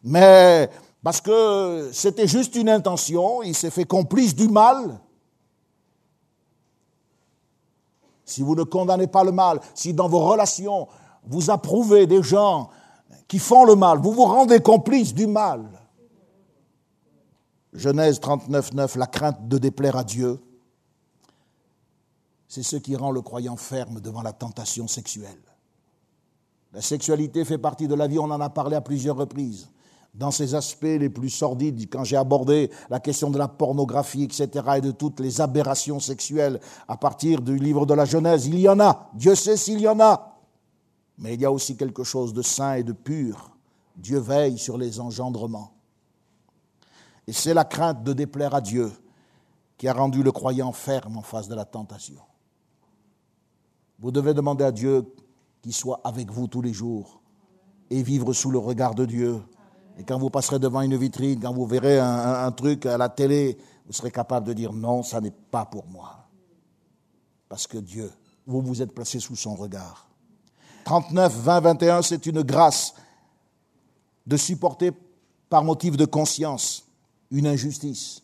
[0.03, 0.70] mais
[1.03, 4.99] parce que c'était juste une intention, il s'est fait complice du mal.
[8.26, 10.88] Si vous ne condamnez pas le mal, si dans vos relations
[11.26, 12.70] vous approuvez des gens
[13.28, 15.64] qui font le mal, vous vous rendez complice du mal.
[17.72, 20.39] Genèse 39, 9, la crainte de déplaire à Dieu
[22.54, 25.41] c'est ce qui rend le croyant ferme devant la tentation sexuelle.
[26.72, 29.70] La sexualité fait partie de la vie, on en a parlé à plusieurs reprises.
[30.14, 34.49] dans ses aspects les plus sordides, quand j'ai abordé la question de la pornographie, etc.,
[34.76, 38.45] et de toutes les aberrations sexuelles à partir du livre de la Genèse.
[38.45, 40.38] Il y en a, Dieu sait s'il y en a.
[41.18, 43.49] Mais il y a aussi quelque chose de saint et de pur.
[43.95, 45.74] Dieu veille sur les engendrements.
[47.26, 48.91] Et c'est la crainte de déplaire à Dieu
[49.80, 52.22] qui a rendu le croyant ferme en face de la tentation.
[54.00, 55.04] Vous devez demander à Dieu
[55.62, 57.22] qu'il soit avec vous tous les jours
[57.89, 59.41] et vivre sous le regard de Dieu.
[59.98, 63.58] Et quand vous passerez devant une vitrine, quand vous verrez un, truc à la télé,
[63.86, 66.28] vous serez capable de dire non, ça n'est pas pour moi.
[67.48, 68.12] Parce que Dieu,
[68.48, 70.10] vous vous êtes placé sous son regard.
[70.86, 72.94] 39, 20, 21, c'est une grâce
[74.26, 74.91] de supporter
[75.50, 76.86] par motif de conscience
[77.32, 78.22] une injustice,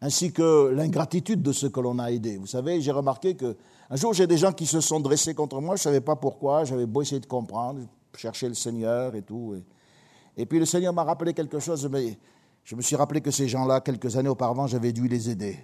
[0.00, 2.36] ainsi que l'ingratitude de ceux que l'on a aidés.
[2.36, 3.56] Vous savez, j'ai remarqué que
[3.88, 6.16] un jour j'ai des gens qui se sont dressés contre moi, je ne savais pas
[6.16, 7.80] pourquoi, j'avais beau essayer de comprendre,
[8.16, 9.54] chercher le Seigneur et tout.
[9.54, 12.18] Et, et puis le Seigneur m'a rappelé quelque chose, mais
[12.64, 15.58] je me suis rappelé que ces gens-là, quelques années auparavant, j'avais dû les aider.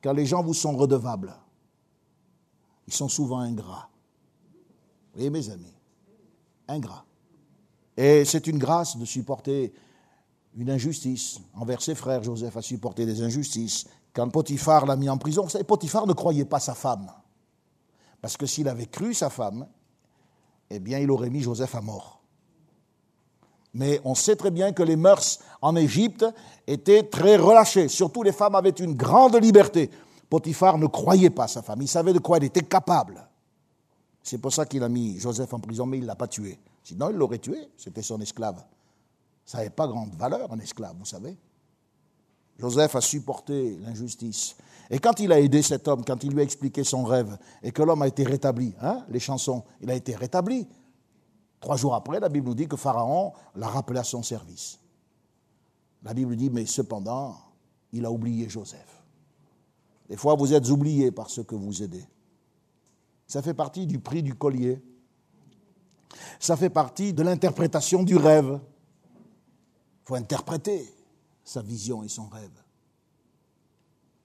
[0.00, 1.34] Car les gens vous sont redevables.
[2.86, 3.88] Ils sont souvent ingrats.
[5.12, 5.74] Vous voyez, mes amis,
[6.68, 7.04] ingrats.
[7.96, 9.72] Et c'est une grâce de supporter
[10.54, 12.22] une injustice envers ses frères.
[12.22, 13.86] Joseph a supporté des injustices.
[14.12, 17.10] Quand Potiphar l'a mis en prison, vous savez, Potiphar ne croyait pas sa femme.
[18.20, 19.66] Parce que s'il avait cru sa femme,
[20.70, 22.22] eh bien, il aurait mis Joseph à mort.
[23.74, 26.26] Mais on sait très bien que les mœurs en Égypte
[26.66, 27.88] étaient très relâchées.
[27.88, 29.90] Surtout, les femmes avaient une grande liberté.
[30.28, 31.80] Potiphar ne croyait pas sa femme.
[31.80, 33.26] Il savait de quoi elle était capable.
[34.22, 36.58] C'est pour ça qu'il a mis Joseph en prison, mais il ne l'a pas tué.
[36.84, 37.68] Sinon, il l'aurait tué.
[37.76, 38.62] C'était son esclave.
[39.44, 41.36] Ça n'avait pas grande valeur, un esclave, vous savez.
[42.58, 44.56] Joseph a supporté l'injustice.
[44.90, 47.72] Et quand il a aidé cet homme, quand il lui a expliqué son rêve, et
[47.72, 50.68] que l'homme a été rétabli, hein, les chansons, il a été rétabli.
[51.60, 54.78] Trois jours après, la Bible nous dit que Pharaon l'a rappelé à son service.
[56.02, 57.36] La Bible dit, mais cependant,
[57.92, 59.02] il a oublié Joseph.
[60.08, 62.04] Des fois, vous êtes oubliés par ceux que vous aidez.
[63.26, 64.82] Ça fait partie du prix du collier.
[66.38, 68.60] Ça fait partie de l'interprétation du rêve.
[70.02, 70.84] Il faut interpréter
[71.44, 72.62] sa vision et son rêve.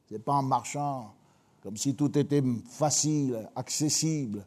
[0.08, 1.14] Ce n'est pas en marchant
[1.62, 4.46] comme si tout était facile, accessible,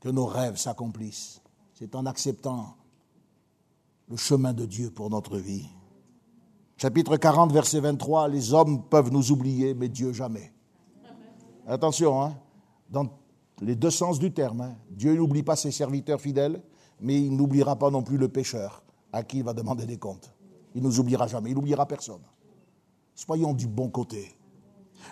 [0.00, 1.42] que nos rêves s'accomplissent.
[1.74, 2.76] C'est en acceptant
[4.08, 5.68] le chemin de Dieu pour notre vie.
[6.78, 10.52] Chapitre 40, verset 23, les hommes peuvent nous oublier, mais Dieu jamais.
[11.66, 12.38] Attention, hein,
[12.88, 13.08] dans
[13.60, 14.76] les deux sens du terme, hein.
[14.90, 16.62] Dieu n'oublie pas ses serviteurs fidèles,
[17.00, 18.85] mais il n'oubliera pas non plus le pécheur
[19.16, 20.30] à qui il va demander des comptes.
[20.74, 22.20] Il ne nous oubliera jamais, il n'oubliera personne.
[23.14, 24.36] Soyons du bon côté.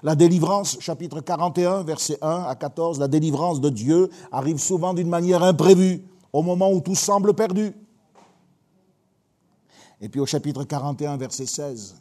[0.03, 5.09] La délivrance, chapitre 41, verset 1 à 14, la délivrance de Dieu arrive souvent d'une
[5.09, 7.73] manière imprévue, au moment où tout semble perdu.
[10.01, 11.97] Et puis au chapitre 41, verset 16,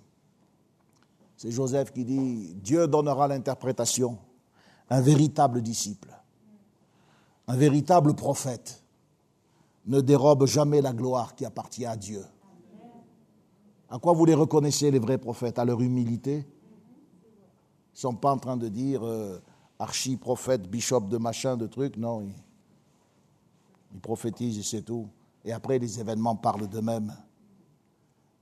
[1.38, 4.18] c'est Joseph qui dit, Dieu donnera l'interprétation,
[4.90, 6.10] un véritable disciple,
[7.48, 8.83] un véritable prophète
[9.86, 12.24] ne dérobe jamais la gloire qui appartient à Dieu.
[13.90, 15.60] À quoi vous les reconnaissez, les vrais prophètes?
[15.60, 16.38] À leur humilité?
[16.38, 19.40] Ils ne sont pas en train de dire euh,
[19.78, 21.98] archi-prophète, bishop de machin, de trucs.
[21.98, 22.34] Non, ils,
[23.94, 25.08] ils prophétisent et c'est tout.
[25.46, 27.14] Et après, les événements parlent d'eux-mêmes.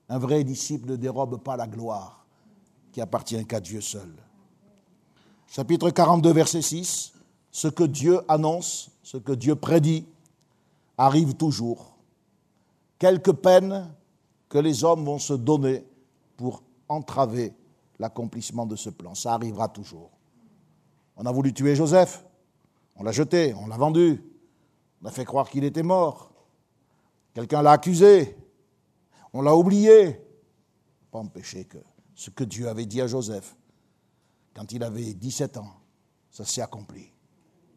[0.08, 2.26] Un vrai disciple ne dérobe pas la gloire
[2.92, 4.10] qui appartient qu'à Dieu seul.
[5.48, 7.14] Chapitre 42, verset 6.
[7.52, 10.06] Ce que Dieu annonce, ce que Dieu prédit,
[11.06, 11.98] arrive toujours.
[13.00, 13.92] Quelques peines
[14.48, 15.84] que les hommes vont se donner
[16.38, 17.54] pour entraver
[17.98, 19.16] l'accomplissement de ce plan.
[19.16, 20.12] Ça arrivera toujours.
[21.18, 22.24] On a voulu tuer Joseph,
[22.96, 24.24] on l'a jeté, on l'a vendu,
[25.02, 26.32] on a fait croire qu'il était mort.
[27.34, 28.38] Quelqu'un l'a accusé,
[29.34, 30.20] on l'a oublié.
[31.12, 31.78] Pas empêcher que
[32.14, 33.56] ce que Dieu avait dit à Joseph
[34.54, 35.74] quand il avait 17 ans,
[36.30, 37.12] ça s'est accompli.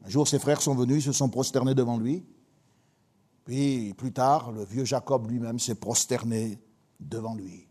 [0.05, 2.25] Un jour, ses frères sont venus, se sont prosternés devant lui.
[3.45, 6.59] Puis plus tard, le vieux Jacob lui-même s'est prosterné
[6.99, 7.69] devant lui.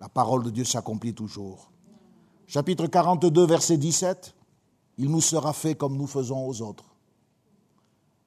[0.00, 1.70] La parole de Dieu s'accomplit toujours.
[2.46, 4.34] Chapitre 42, verset 17,
[4.98, 6.84] Il nous sera fait comme nous faisons aux autres.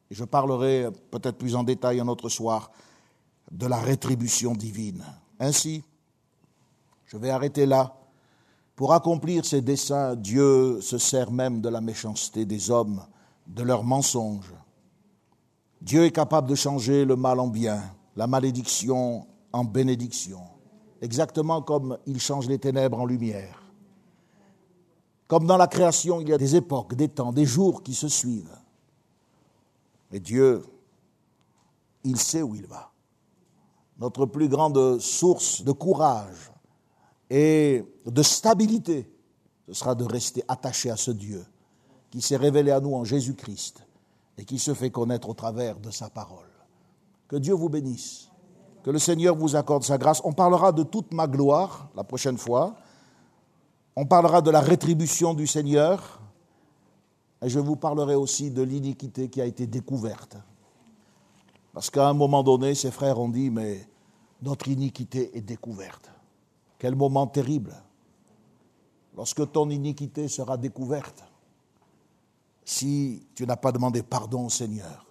[0.09, 2.71] Et je parlerai peut-être plus en détail un autre soir
[3.51, 5.03] de la rétribution divine.
[5.39, 5.83] Ainsi,
[7.05, 7.95] je vais arrêter là.
[8.75, 13.05] Pour accomplir ses desseins, Dieu se sert même de la méchanceté des hommes,
[13.45, 14.53] de leurs mensonges
[15.81, 17.81] Dieu est capable de changer le mal en bien,
[18.15, 20.41] la malédiction en bénédiction,
[21.01, 23.63] exactement comme il change les ténèbres en lumière.
[25.27, 28.07] Comme dans la création, il y a des époques, des temps, des jours qui se
[28.07, 28.57] suivent.
[30.11, 30.63] Mais Dieu
[32.03, 32.91] il sait où il va.
[33.99, 36.51] Notre plus grande source de courage
[37.29, 39.11] et de stabilité,
[39.67, 41.45] ce sera de rester attaché à ce Dieu
[42.09, 43.83] qui s'est révélé à nous en Jésus-Christ
[44.39, 46.47] et qui se fait connaître au travers de sa parole.
[47.27, 48.29] Que Dieu vous bénisse,
[48.83, 50.21] que le Seigneur vous accorde sa grâce.
[50.23, 52.77] On parlera de toute ma gloire la prochaine fois.
[53.97, 56.21] On parlera de la rétribution du Seigneur.
[57.41, 60.37] Et je vous parlerai aussi de l'iniquité qui a été découverte.
[61.73, 63.85] Parce qu'à un moment donné, ses frères ont dit, mais
[64.41, 66.11] notre iniquité est découverte.
[66.77, 67.75] Quel moment terrible.
[69.17, 71.28] Lorsque ton iniquité sera découverte,
[72.69, 75.07] si tu n'as pas demandé pardon au Seigneur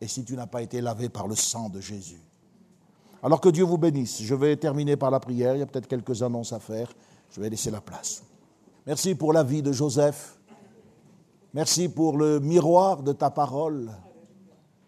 [0.00, 2.22] et si tu n'as pas été lavé par le sang de Jésus.
[3.22, 4.22] Alors que Dieu vous bénisse.
[4.22, 5.54] Je vais terminer par la prière.
[5.54, 6.90] Il y a peut-être quelques annonces à faire.
[7.28, 8.24] Je vais laisser la place.
[8.86, 10.38] Merci pour la vie de Joseph.
[11.52, 13.90] Merci pour le miroir de ta parole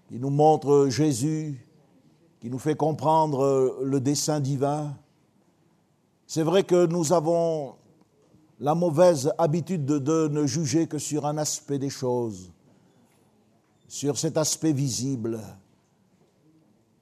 [0.08, 1.62] qui nous montre Jésus,
[2.40, 4.96] qui nous fait comprendre le dessein divin.
[6.26, 7.74] C'est vrai que nous avons
[8.60, 12.52] la mauvaise habitude de, ne juger que sur un aspect des choses,
[13.88, 15.40] sur cet aspect visible,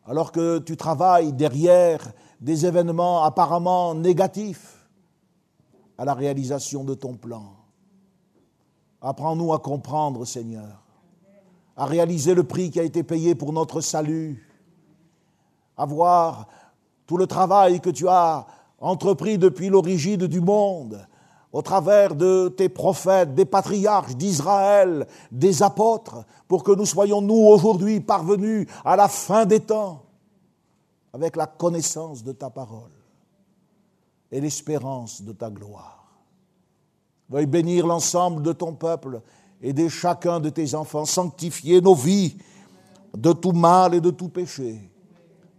[0.05, 4.89] alors que tu travailles derrière des événements apparemment négatifs
[5.97, 7.55] à la réalisation de ton plan.
[9.01, 10.83] Apprends-nous à comprendre, Seigneur,
[11.77, 14.49] à réaliser le prix qui a été payé pour notre salut,
[15.77, 16.49] à voir
[17.07, 18.47] tout le travail que tu as
[18.81, 21.07] entrepris depuis l'origine du monde,
[21.53, 27.35] au travers de tes prophètes, des patriarches d'Israël, des apôtres, pour que nous soyons, nous,
[27.35, 30.03] aujourd'hui, parvenus à la fin des temps,
[31.13, 32.91] avec la connaissance de ta parole
[34.31, 36.07] et l'espérance de ta gloire.
[37.29, 39.21] Veuille bénir l'ensemble de ton peuple,
[39.61, 42.39] aider chacun de tes enfants, sanctifier nos vies
[43.15, 44.91] de tout mal et de tout péché,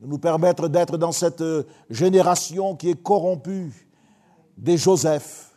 [0.01, 1.43] de nous permettre d'être dans cette
[1.89, 3.87] génération qui est corrompue
[4.57, 5.52] des Joseph,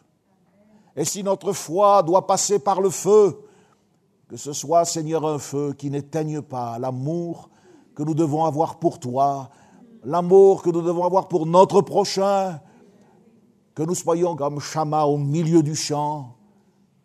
[0.96, 3.38] et si notre foi doit passer par le feu,
[4.28, 7.50] que ce soit, Seigneur, un feu qui n'éteigne pas l'amour
[7.94, 9.50] que nous devons avoir pour toi,
[10.04, 12.60] l'amour que nous devons avoir pour notre prochain,
[13.74, 16.34] que nous soyons comme Chama au milieu du champ,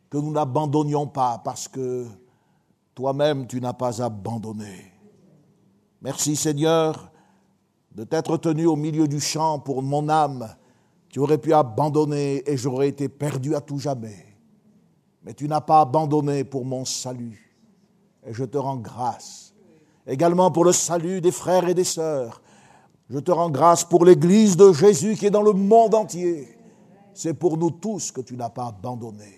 [0.10, 2.08] que nous n'abandonnions pas parce que
[2.96, 4.92] toi-même tu n'as pas abandonné.
[6.02, 7.12] Merci Seigneur
[7.94, 10.56] de t'être tenu au milieu du champ pour mon âme
[11.12, 14.26] tu aurais pu abandonner et j'aurais été perdu à tout jamais.
[15.24, 17.54] Mais tu n'as pas abandonné pour mon salut.
[18.26, 19.54] Et je te rends grâce.
[20.08, 22.42] Également pour le salut des frères et des sœurs.
[23.10, 26.48] Je te rends grâce pour l'Église de Jésus qui est dans le monde entier.
[27.14, 29.38] C'est pour nous tous que tu n'as pas abandonné.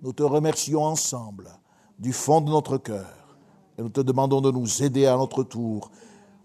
[0.00, 1.50] Nous te remercions ensemble
[1.98, 3.36] du fond de notre cœur.
[3.76, 5.90] Et nous te demandons de nous aider à notre tour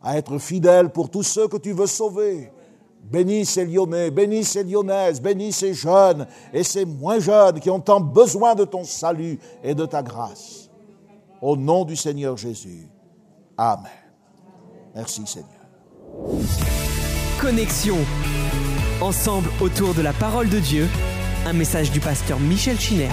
[0.01, 2.51] à être fidèles pour tous ceux que tu veux sauver
[3.03, 7.79] Bénis ces Lyonnais, bénis ces Lyonnaises, bénis ces jeunes et ces moins jeunes qui ont
[7.79, 10.69] tant besoin de ton salut et de ta grâce.
[11.41, 12.87] Au nom du Seigneur Jésus.
[13.57, 13.91] Amen.
[14.95, 15.49] Merci Seigneur.
[17.39, 17.97] Connexion.
[19.01, 20.87] Ensemble autour de la parole de Dieu.
[21.45, 23.09] Un message du pasteur Michel Chiner.